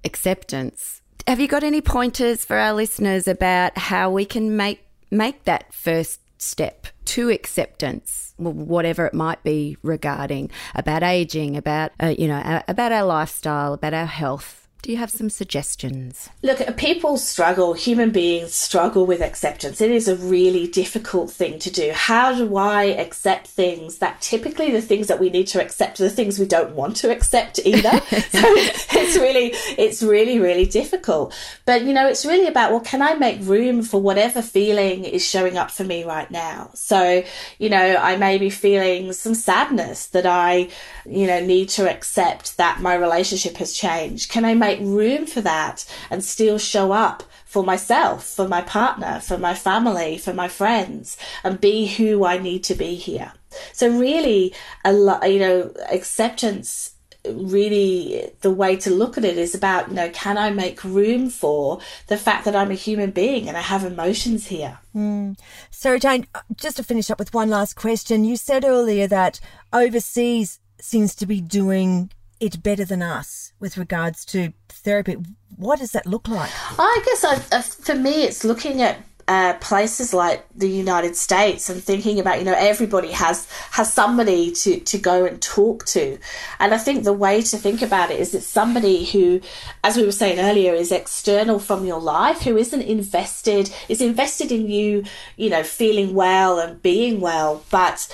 acceptance. 0.03 1.01
Have 1.27 1.39
you 1.39 1.47
got 1.47 1.63
any 1.63 1.81
pointers 1.81 2.45
for 2.45 2.57
our 2.57 2.73
listeners 2.73 3.27
about 3.27 3.77
how 3.77 4.09
we 4.09 4.25
can 4.25 4.55
make 4.55 4.83
make 5.11 5.43
that 5.43 5.73
first 5.73 6.21
step 6.39 6.87
to 7.05 7.29
acceptance, 7.29 8.33
whatever 8.37 9.05
it 9.05 9.13
might 9.13 9.43
be 9.43 9.77
regarding 9.83 10.49
about 10.73 11.03
aging, 11.03 11.55
about 11.55 11.91
uh, 12.01 12.15
you 12.17 12.27
know, 12.27 12.37
uh, 12.37 12.61
about 12.67 12.91
our 12.91 13.03
lifestyle, 13.03 13.73
about 13.73 13.93
our 13.93 14.05
health? 14.05 14.66
Do 14.83 14.91
you 14.91 14.97
have 14.97 15.09
some 15.09 15.29
suggestions? 15.29 16.29
Look, 16.43 16.77
people 16.77 17.17
struggle, 17.17 17.73
human 17.73 18.11
beings 18.11 18.53
struggle 18.53 19.05
with 19.05 19.21
acceptance. 19.21 19.81
It 19.81 19.91
is 19.91 20.07
a 20.07 20.15
really 20.15 20.67
difficult 20.67 21.31
thing 21.31 21.59
to 21.59 21.71
do. 21.71 21.91
How 21.93 22.33
do 22.33 22.55
I 22.55 22.83
accept 22.83 23.47
things 23.47 23.97
that 23.97 24.21
typically 24.21 24.71
the 24.71 24.81
things 24.81 25.07
that 25.07 25.19
we 25.19 25.29
need 25.29 25.47
to 25.47 25.61
accept 25.61 25.99
are 25.99 26.03
the 26.03 26.09
things 26.09 26.37
we 26.37 26.45
don't 26.45 26.75
want 26.75 26.95
to 26.97 27.11
accept 27.11 27.59
either? 27.65 27.89
so 28.09 28.43
it's 28.43 29.17
really, 29.17 29.51
it's 29.77 30.03
really, 30.03 30.39
really 30.39 30.65
difficult. 30.65 31.33
But, 31.65 31.83
you 31.83 31.93
know, 31.93 32.07
it's 32.07 32.25
really 32.25 32.47
about, 32.47 32.71
well, 32.71 32.79
can 32.79 33.01
I 33.01 33.15
make 33.15 33.39
room 33.41 33.81
for 33.81 33.99
whatever 33.99 34.41
feeling 34.41 35.05
is 35.05 35.27
showing 35.27 35.57
up 35.57 35.71
for 35.71 35.85
me 35.85 36.03
right 36.03 36.29
now? 36.29 36.69
So, 36.75 37.23
you 37.57 37.69
know, 37.69 37.97
I 37.97 38.15
may 38.15 38.37
be 38.37 38.51
feeling 38.51 39.11
some 39.13 39.33
sadness 39.33 40.07
that 40.07 40.27
I, 40.27 40.69
you 41.05 41.25
know, 41.25 41.43
need 41.43 41.69
to 41.69 41.89
accept 41.89 42.57
that 42.57 42.79
my 42.79 42.93
relationship 42.93 43.57
has 43.57 43.73
changed. 43.73 44.29
Can 44.29 44.45
I 44.45 44.53
make 44.53 44.66
room 44.75 45.25
for 45.25 45.41
that 45.41 45.85
and 46.09 46.23
still 46.23 46.57
show 46.57 46.91
up 46.91 47.23
for 47.45 47.63
myself, 47.63 48.25
for 48.25 48.47
my 48.47 48.61
partner, 48.61 49.19
for 49.19 49.37
my 49.37 49.53
family, 49.53 50.17
for 50.17 50.33
my 50.33 50.47
friends, 50.47 51.17
and 51.43 51.61
be 51.61 51.87
who 51.87 52.25
I 52.25 52.37
need 52.37 52.63
to 52.65 52.75
be 52.75 52.95
here? 52.95 53.33
So 53.73 53.89
really, 53.89 54.53
a 54.83 54.93
lot, 54.93 55.31
you 55.31 55.39
know, 55.39 55.73
acceptance 55.89 56.91
really 57.25 58.31
the 58.41 58.51
way 58.51 58.77
to 58.77 58.89
look 58.89 59.17
at 59.17 59.25
it 59.25 59.37
is 59.37 59.53
about 59.53 59.89
you 59.89 59.95
know 59.95 60.09
can 60.11 60.37
i 60.37 60.49
make 60.49 60.81
room 60.85 61.29
for 61.29 61.77
the 62.07 62.15
fact 62.15 62.45
that 62.45 62.55
i'm 62.55 62.71
a 62.71 62.75
human 62.75 63.11
being 63.11 63.49
and 63.49 63.57
i 63.57 63.61
have 63.61 63.83
emotions 63.83 64.47
here 64.47 64.79
hmm. 64.93 65.33
Sarah 65.69 65.99
Jane, 65.99 66.25
uh, 66.33 66.41
just 66.55 66.77
to 66.77 66.83
finish 66.83 67.11
up 67.11 67.19
with 67.19 67.33
one 67.35 67.49
last 67.49 67.75
question. 67.75 68.25
You 68.25 68.35
said 68.35 68.65
earlier 68.65 69.05
that 69.07 69.39
overseas 69.71 70.59
seems 70.81 71.13
to 71.15 71.25
be 71.25 71.39
doing 71.39 72.09
it 72.39 72.63
better 72.63 72.85
than 72.85 73.01
us 73.01 73.53
with 73.59 73.77
regards 73.77 74.25
to 74.25 74.53
therapy. 74.69 75.17
What 75.55 75.79
does 75.79 75.91
that 75.91 76.05
look 76.05 76.27
like? 76.27 76.51
I 76.77 77.01
guess 77.05 77.23
I, 77.23 77.61
for 77.61 77.95
me, 77.95 78.23
it's 78.23 78.43
looking 78.43 78.81
at 78.81 78.97
uh, 79.27 79.53
places 79.55 80.13
like 80.13 80.45
the 80.55 80.69
United 80.69 81.15
States 81.15 81.69
and 81.69 81.83
thinking 81.83 82.17
about 82.17 82.39
you 82.39 82.45
know 82.45 82.55
everybody 82.57 83.11
has 83.11 83.45
has 83.71 83.91
somebody 83.91 84.51
to 84.51 84.79
to 84.79 84.97
go 84.97 85.25
and 85.25 85.41
talk 85.41 85.85
to, 85.85 86.17
and 86.59 86.73
I 86.73 86.77
think 86.77 87.03
the 87.03 87.11
way 87.11 87.41
to 87.41 87.57
think 87.57 87.81
about 87.81 88.09
it 88.09 88.21
is 88.21 88.33
it's 88.33 88.45
somebody 88.45 89.03
who, 89.03 89.41
as 89.83 89.97
we 89.97 90.05
were 90.05 90.13
saying 90.13 90.39
earlier, 90.39 90.73
is 90.73 90.93
external 90.93 91.59
from 91.59 91.85
your 91.85 91.99
life, 91.99 92.43
who 92.43 92.55
isn't 92.55 92.81
invested 92.81 93.69
is 93.89 94.01
invested 94.01 94.49
in 94.51 94.69
you, 94.69 95.03
you 95.35 95.49
know, 95.49 95.63
feeling 95.63 96.13
well 96.13 96.59
and 96.59 96.81
being 96.81 97.19
well, 97.19 97.65
but 97.69 98.07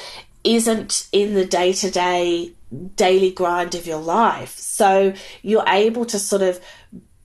isn't 0.43 1.07
in 1.11 1.33
the 1.33 1.45
day 1.45 1.73
to 1.73 1.91
day 1.91 2.53
daily 2.95 3.31
grind 3.31 3.75
of 3.75 3.85
your 3.85 4.01
life. 4.01 4.57
So 4.57 5.13
you're 5.41 5.67
able 5.67 6.05
to 6.05 6.19
sort 6.19 6.41
of 6.41 6.59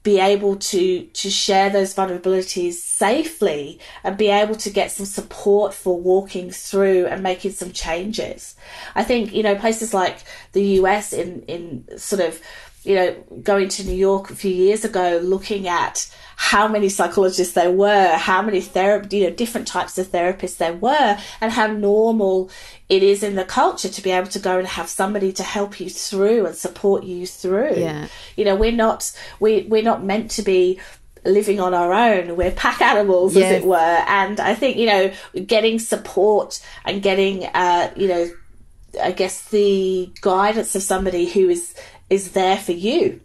be 0.01 0.19
able 0.19 0.55
to 0.55 1.03
to 1.05 1.29
share 1.29 1.69
those 1.69 1.93
vulnerabilities 1.93 2.73
safely 2.73 3.79
and 4.03 4.17
be 4.17 4.27
able 4.29 4.55
to 4.55 4.69
get 4.69 4.91
some 4.91 5.05
support 5.05 5.73
for 5.73 5.99
walking 5.99 6.49
through 6.51 7.05
and 7.07 7.21
making 7.21 7.51
some 7.51 7.71
changes. 7.71 8.55
I 8.95 9.03
think 9.03 9.33
you 9.33 9.43
know 9.43 9.55
places 9.55 9.93
like 9.93 10.19
the 10.53 10.63
US 10.79 11.11
in 11.11 11.43
in 11.43 11.97
sort 11.97 12.21
of 12.21 12.41
you 12.83 12.95
know 12.95 13.13
going 13.43 13.67
to 13.69 13.83
New 13.83 13.95
York 13.95 14.29
a 14.29 14.35
few 14.35 14.53
years 14.53 14.85
ago 14.85 15.19
looking 15.21 15.67
at 15.67 16.09
how 16.41 16.69
many 16.69 16.87
psychologists 16.87 17.53
there 17.53 17.69
were, 17.69 18.15
how 18.15 18.41
many 18.41 18.61
therapy, 18.61 19.17
you 19.17 19.29
know, 19.29 19.35
different 19.35 19.67
types 19.67 19.97
of 19.97 20.07
therapists 20.07 20.55
there 20.55 20.73
were, 20.73 21.17
and 21.41 21.51
how 21.51 21.67
normal 21.67 22.49
it 22.87 23.03
is 23.03 23.23
in 23.23 23.35
the 23.35 23.43
culture 23.43 23.89
to 23.89 24.01
be 24.01 24.09
able 24.09 24.29
to 24.29 24.39
go 24.39 24.57
and 24.57 24.65
have 24.65 24.87
somebody 24.87 25.33
to 25.33 25.43
help 25.43 25.81
you 25.81 25.89
through 25.89 26.45
and 26.45 26.55
support 26.55 27.03
you 27.03 27.27
through. 27.27 27.75
Yeah. 27.75 28.07
You 28.37 28.45
know, 28.45 28.55
we're 28.55 28.71
not 28.71 29.11
we 29.41 29.63
we're 29.63 29.83
not 29.83 30.05
meant 30.05 30.31
to 30.31 30.41
be 30.41 30.79
living 31.25 31.59
on 31.59 31.73
our 31.73 31.93
own. 31.93 32.37
We're 32.37 32.51
pack 32.51 32.81
animals, 32.81 33.35
as 33.35 33.51
it 33.51 33.65
were. 33.65 33.75
And 33.75 34.39
I 34.39 34.55
think 34.55 34.77
you 34.77 34.85
know, 34.85 35.11
getting 35.45 35.77
support 35.77 36.65
and 36.85 37.03
getting, 37.03 37.47
uh, 37.47 37.91
you 37.97 38.07
know, 38.07 38.29
I 39.03 39.11
guess 39.11 39.49
the 39.49 40.09
guidance 40.21 40.73
of 40.73 40.83
somebody 40.83 41.25
who 41.25 41.49
is 41.49 41.75
is 42.09 42.31
there 42.31 42.57
for 42.57 42.71
you 42.71 43.19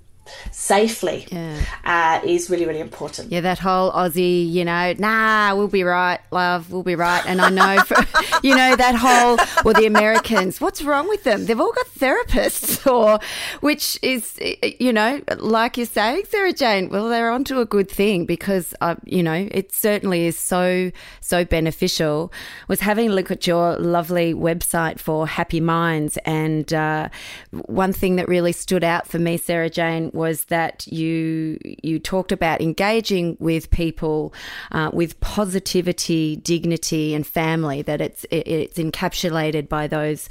safely 0.50 1.26
Yeah. 1.30 1.60
uh, 1.84 2.26
is 2.26 2.48
really 2.50 2.66
really 2.66 2.80
important. 2.80 3.30
Yeah, 3.30 3.40
that 3.42 3.58
whole 3.58 3.92
Aussie, 3.92 4.50
you 4.50 4.64
know, 4.64 4.94
nah, 4.98 5.54
we'll 5.54 5.68
be 5.68 5.82
right, 5.84 6.20
love, 6.30 6.70
we'll 6.70 6.82
be 6.82 6.94
right. 6.94 7.22
And 7.26 7.40
I 7.40 7.50
know, 7.50 7.82
for, 7.87 7.96
you 8.42 8.54
know, 8.54 8.76
that 8.76 8.94
whole, 8.94 9.37
well, 9.64 9.74
the 9.74 9.87
Americans, 9.87 10.60
what's 10.60 10.82
wrong 10.82 11.08
with 11.08 11.24
them? 11.24 11.46
They've 11.46 11.60
all 11.60 11.72
got 11.72 11.87
therapists, 11.87 12.87
or 12.90 13.18
which 13.60 13.98
is, 14.02 14.38
you 14.80 14.92
know, 14.92 15.20
like 15.38 15.76
you're 15.76 15.87
saying, 15.87 16.24
Sarah 16.28 16.52
Jane, 16.52 16.88
well, 16.88 17.08
they're 17.08 17.30
onto 17.30 17.60
a 17.60 17.64
good 17.66 17.90
thing 17.90 18.24
because, 18.26 18.74
uh, 18.80 18.96
you 19.04 19.22
know, 19.22 19.48
it 19.50 19.72
certainly 19.74 20.26
is 20.26 20.38
so, 20.38 20.90
so 21.20 21.44
beneficial. 21.44 22.32
Was 22.68 22.80
having 22.80 23.10
a 23.10 23.12
look 23.12 23.30
at 23.30 23.46
your 23.46 23.76
lovely 23.78 24.34
website 24.34 24.98
for 24.98 25.26
Happy 25.26 25.60
Minds, 25.60 26.16
and 26.24 26.72
uh, 26.72 27.08
one 27.50 27.92
thing 27.92 28.16
that 28.16 28.28
really 28.28 28.52
stood 28.52 28.84
out 28.84 29.06
for 29.06 29.18
me, 29.18 29.37
Sarah 29.37 29.70
Jane, 29.70 30.10
was 30.14 30.46
that 30.46 30.87
you 30.87 31.59
you 31.62 31.98
talked 31.98 32.33
about 32.33 32.61
engaging 32.61 33.37
with 33.40 33.70
people 33.70 34.33
uh, 34.72 34.90
with 34.92 35.18
positivity, 35.20 36.37
dignity, 36.37 37.14
and 37.14 37.27
family. 37.27 37.83
That 37.83 38.00
it's 38.00 38.24
it, 38.24 38.46
it's 38.46 38.79
encapsulated 38.79 39.68
by 39.68 39.87
those, 39.87 40.29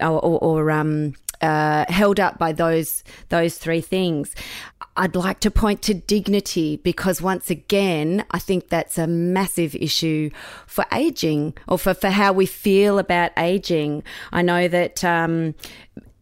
or, 0.00 0.18
or, 0.24 0.38
or 0.38 0.70
um, 0.70 1.14
uh, 1.40 1.84
held 1.88 2.20
up 2.20 2.38
by 2.38 2.52
those 2.52 3.04
those 3.28 3.58
three 3.58 3.80
things. 3.80 4.34
I'd 4.96 5.14
like 5.14 5.40
to 5.40 5.50
point 5.50 5.82
to 5.82 5.94
dignity 5.94 6.78
because 6.78 7.20
once 7.20 7.50
again, 7.50 8.24
I 8.30 8.38
think 8.38 8.68
that's 8.68 8.96
a 8.96 9.06
massive 9.06 9.74
issue 9.74 10.30
for 10.66 10.86
aging 10.90 11.54
or 11.68 11.78
for, 11.78 11.92
for 11.92 12.08
how 12.08 12.32
we 12.32 12.46
feel 12.46 12.98
about 12.98 13.32
aging. 13.36 14.02
I 14.32 14.40
know 14.40 14.68
that 14.68 15.04
um, 15.04 15.54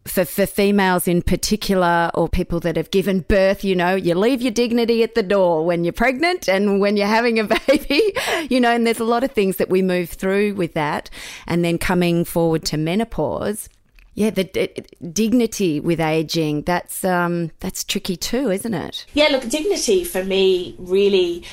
for, 0.07 0.23
for 0.23 0.45
females 0.45 1.07
in 1.07 1.21
particular, 1.21 2.11
or 2.13 2.29
people 2.29 2.59
that 2.61 2.77
have 2.77 2.91
given 2.91 3.21
birth, 3.21 3.63
you 3.63 3.75
know, 3.75 3.95
you 3.95 4.13
leave 4.13 4.41
your 4.41 4.51
dignity 4.51 5.03
at 5.03 5.15
the 5.15 5.23
door 5.23 5.65
when 5.65 5.83
you're 5.83 5.93
pregnant 5.93 6.47
and 6.47 6.79
when 6.79 6.95
you're 6.95 7.07
having 7.07 7.39
a 7.39 7.43
baby, 7.67 8.13
you 8.49 8.59
know, 8.59 8.71
and 8.71 8.85
there's 8.85 8.99
a 8.99 9.05
lot 9.05 9.23
of 9.23 9.31
things 9.31 9.57
that 9.57 9.69
we 9.69 9.81
move 9.81 10.09
through 10.09 10.53
with 10.53 10.73
that. 10.73 11.09
And 11.47 11.65
then 11.65 11.77
coming 11.77 12.23
forward 12.23 12.63
to 12.65 12.77
menopause. 12.77 13.67
Yeah, 14.13 14.29
the 14.29 14.45
d- 14.45 14.69
dignity 15.11 15.81
with 15.81 15.99
aging, 15.99 16.61
that's 16.61 17.03
um 17.03 17.51
that's 17.59 17.83
tricky 17.83 18.15
too, 18.15 18.49
isn't 18.49 18.73
it? 18.73 19.05
Yeah, 19.13 19.27
look, 19.27 19.49
dignity 19.49 20.05
for 20.05 20.23
me 20.23 20.75
really 20.79 21.43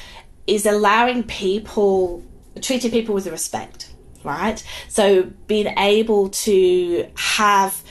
is 0.46 0.64
allowing 0.64 1.24
people, 1.24 2.22
treating 2.60 2.92
people 2.92 3.16
with 3.16 3.26
respect, 3.26 3.92
right? 4.22 4.62
So 4.88 5.24
being 5.48 5.74
able 5.76 6.28
to 6.28 7.08
have 7.16 7.82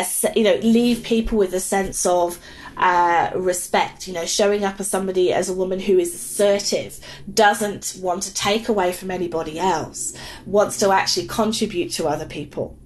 a, 0.00 0.32
you 0.34 0.44
know, 0.44 0.56
leave 0.56 1.02
people 1.02 1.38
with 1.38 1.54
a 1.54 1.60
sense 1.60 2.04
of 2.06 2.38
uh, 2.76 3.30
respect, 3.34 4.06
you 4.06 4.12
know, 4.12 4.26
showing 4.26 4.64
up 4.64 4.78
as 4.78 4.88
somebody, 4.88 5.32
as 5.32 5.48
a 5.48 5.54
woman 5.54 5.80
who 5.80 5.98
is 5.98 6.14
assertive, 6.14 7.00
doesn't 7.32 7.96
want 8.00 8.22
to 8.24 8.34
take 8.34 8.68
away 8.68 8.92
from 8.92 9.10
anybody 9.10 9.58
else, 9.58 10.12
wants 10.44 10.78
to 10.78 10.90
actually 10.90 11.26
contribute 11.26 11.90
to 11.92 12.06
other 12.06 12.26
people 12.26 12.78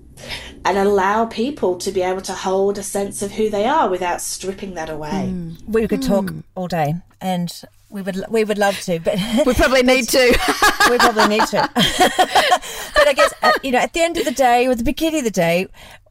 and 0.64 0.77
allow 0.77 1.25
people 1.27 1.77
to 1.79 1.90
be 1.90 2.03
able 2.03 2.20
to 2.20 2.33
hold 2.33 2.79
a 2.79 2.83
sense 2.83 3.23
of 3.23 3.33
who 3.33 3.49
they 3.51 3.64
are 3.64 3.88
without 3.88 4.20
stripping 4.20 4.75
that 4.75 4.90
away. 4.90 5.35
We 5.66 5.88
could 5.88 6.03
talk 6.03 6.33
all 6.55 6.68
day, 6.68 6.94
and 7.20 7.51
we 7.88 8.03
would 8.03 8.25
we 8.29 8.44
would 8.44 8.59
love 8.59 8.79
to, 8.83 9.01
but 9.01 9.18
We 9.46 9.55
probably 9.55 9.83
need 9.83 10.09
to. 10.11 10.27
we 10.90 10.99
probably 10.99 11.29
need 11.29 11.46
to. 11.49 11.68
but 11.75 13.09
I 13.09 13.12
guess 13.14 13.33
uh, 13.42 13.53
you 13.62 13.73
know, 13.73 13.79
at 13.79 13.92
the 13.92 14.01
end 14.01 14.16
of 14.16 14.25
the 14.25 14.31
day, 14.31 14.66
or 14.66 14.75
the 14.75 14.85
beginning 14.85 15.20
of 15.20 15.25
the 15.25 15.31
day, 15.31 15.66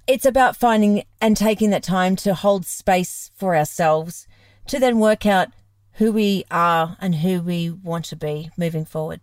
it's 0.09 0.25
about 0.25 0.55
finding 0.55 1.03
and 1.21 1.37
taking 1.37 1.69
that 1.69 1.83
time 1.83 2.15
to 2.15 2.33
hold 2.33 2.65
space 2.65 3.29
for 3.35 3.55
ourselves 3.55 4.27
to 4.65 4.79
then 4.79 4.97
work 4.99 5.27
out 5.27 5.49
who 5.93 6.11
we 6.11 6.43
are 6.49 6.97
and 6.99 7.15
who 7.15 7.41
we 7.41 7.69
want 7.69 8.05
to 8.05 8.15
be 8.15 8.49
moving 8.57 8.85
forward. 8.85 9.21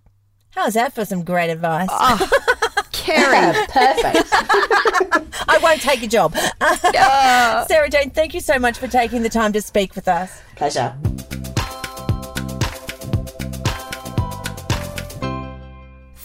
How's 0.50 0.74
that 0.74 0.94
for 0.94 1.04
some 1.04 1.24
great 1.24 1.50
advice? 1.50 1.88
Ah, 1.90 2.86
Carrie. 2.92 3.66
Perfect. 3.66 4.28
I 5.48 5.58
won't 5.60 5.80
take 5.80 6.04
a 6.04 6.06
job. 6.06 6.36
Sarah 7.66 7.90
Jane, 7.90 8.10
thank 8.10 8.32
you 8.32 8.40
so 8.40 8.56
much 8.60 8.78
for 8.78 8.86
taking 8.86 9.22
the 9.22 9.28
time 9.28 9.52
to 9.54 9.62
speak 9.62 9.96
with 9.96 10.06
us. 10.06 10.40
Pleasure. 10.54 10.94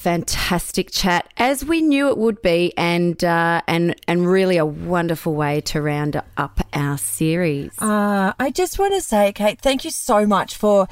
Fantastic 0.02 0.90
chat 0.90 1.32
as 1.38 1.64
we 1.64 1.80
knew 1.80 2.10
it 2.10 2.18
would 2.18 2.42
be 2.42 2.74
and 2.76 3.24
uh, 3.24 3.62
and 3.68 3.96
and 4.08 4.28
really 4.28 4.58
a 4.58 4.66
wonderful 4.66 5.36
way 5.36 5.62
to 5.62 5.80
round 5.80 6.20
up 6.38 6.60
our 6.74 6.98
series 6.98 7.72
uh, 7.80 8.34
i 8.40 8.50
just 8.50 8.80
want 8.80 8.92
to 8.92 9.00
say 9.00 9.32
kate 9.32 9.62
thank 9.62 9.86
you 9.86 9.92
so 9.92 10.26
much 10.26 10.58
for 10.58 10.88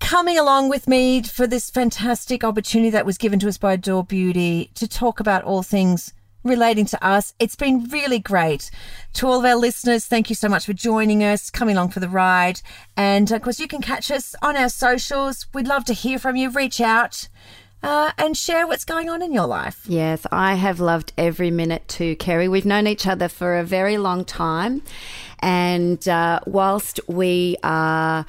coming 0.00 0.38
along 0.38 0.68
with 0.68 0.86
me 0.86 1.22
for 1.22 1.46
this 1.46 1.70
fantastic 1.70 2.44
opportunity 2.44 2.90
that 2.90 3.06
was 3.06 3.16
given 3.16 3.38
to 3.38 3.48
us 3.48 3.56
by 3.56 3.72
Adore 3.72 4.04
Beauty 4.04 4.70
to 4.74 4.86
talk 4.86 5.18
about 5.18 5.44
all 5.44 5.62
things 5.62 6.12
relating 6.44 6.84
to 6.86 7.06
us. 7.06 7.34
It's 7.38 7.54
been 7.54 7.84
really 7.84 8.18
great. 8.18 8.70
To 9.14 9.28
all 9.28 9.38
of 9.38 9.44
our 9.44 9.54
listeners, 9.54 10.06
thank 10.06 10.28
you 10.28 10.34
so 10.34 10.48
much 10.48 10.66
for 10.66 10.72
joining 10.72 11.22
us, 11.22 11.50
coming 11.50 11.76
along 11.76 11.90
for 11.90 12.00
the 12.00 12.08
ride. 12.08 12.60
And 12.96 13.30
of 13.30 13.42
course, 13.42 13.60
you 13.60 13.68
can 13.68 13.80
catch 13.80 14.10
us 14.10 14.34
on 14.42 14.56
our 14.56 14.68
socials. 14.68 15.46
We'd 15.54 15.68
love 15.68 15.84
to 15.86 15.94
hear 15.94 16.18
from 16.18 16.34
you. 16.34 16.50
Reach 16.50 16.80
out. 16.80 17.28
Uh, 17.82 18.12
and 18.16 18.36
share 18.36 18.66
what's 18.66 18.84
going 18.84 19.08
on 19.08 19.22
in 19.22 19.32
your 19.32 19.46
life. 19.46 19.84
Yes, 19.88 20.24
I 20.30 20.54
have 20.54 20.78
loved 20.78 21.12
every 21.18 21.50
minute 21.50 21.88
too, 21.88 22.14
Kerry. 22.16 22.46
We've 22.46 22.64
known 22.64 22.86
each 22.86 23.06
other 23.06 23.28
for 23.28 23.58
a 23.58 23.64
very 23.64 23.98
long 23.98 24.24
time. 24.24 24.82
And 25.40 26.06
uh, 26.06 26.40
whilst 26.46 27.00
we 27.08 27.56
are 27.64 28.24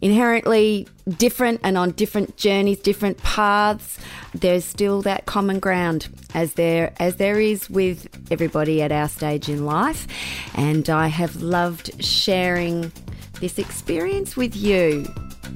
inherently 0.00 0.86
different 1.18 1.60
and 1.62 1.76
on 1.76 1.90
different 1.92 2.36
journeys, 2.36 2.78
different 2.78 3.18
paths, 3.18 3.98
there's 4.34 4.64
still 4.64 5.02
that 5.02 5.26
common 5.26 5.58
ground 5.58 6.08
as 6.34 6.54
there 6.54 6.92
as 6.98 7.16
there 7.16 7.40
is 7.40 7.68
with 7.70 8.08
everybody 8.30 8.82
at 8.82 8.92
our 8.92 9.08
stage 9.08 9.48
in 9.48 9.64
life. 9.64 10.06
And 10.54 10.88
I 10.88 11.08
have 11.08 11.42
loved 11.42 12.02
sharing 12.02 12.92
this 13.40 13.58
experience 13.58 14.36
with 14.36 14.56
you. 14.56 15.06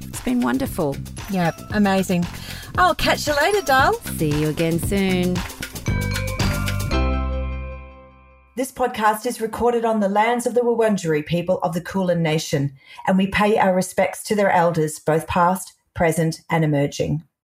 It's 0.07 0.21
been 0.21 0.41
wonderful. 0.41 0.95
Yeah, 1.29 1.51
amazing. 1.71 2.25
I'll 2.77 2.95
catch 2.95 3.27
you 3.27 3.35
later, 3.35 3.61
doll. 3.61 3.93
See 3.93 4.29
you 4.39 4.49
again 4.49 4.79
soon. 4.79 5.35
This 8.57 8.71
podcast 8.71 9.25
is 9.25 9.41
recorded 9.41 9.85
on 9.85 10.01
the 10.01 10.09
lands 10.09 10.45
of 10.45 10.53
the 10.53 10.61
Wurundjeri 10.61 11.25
people 11.25 11.59
of 11.59 11.73
the 11.73 11.81
Kulin 11.81 12.21
Nation, 12.21 12.73
and 13.07 13.17
we 13.17 13.27
pay 13.27 13.57
our 13.57 13.73
respects 13.73 14.23
to 14.23 14.35
their 14.35 14.51
elders, 14.51 14.99
both 14.99 15.25
past, 15.25 15.73
present, 15.95 16.41
and 16.49 16.63
emerging. 16.63 17.23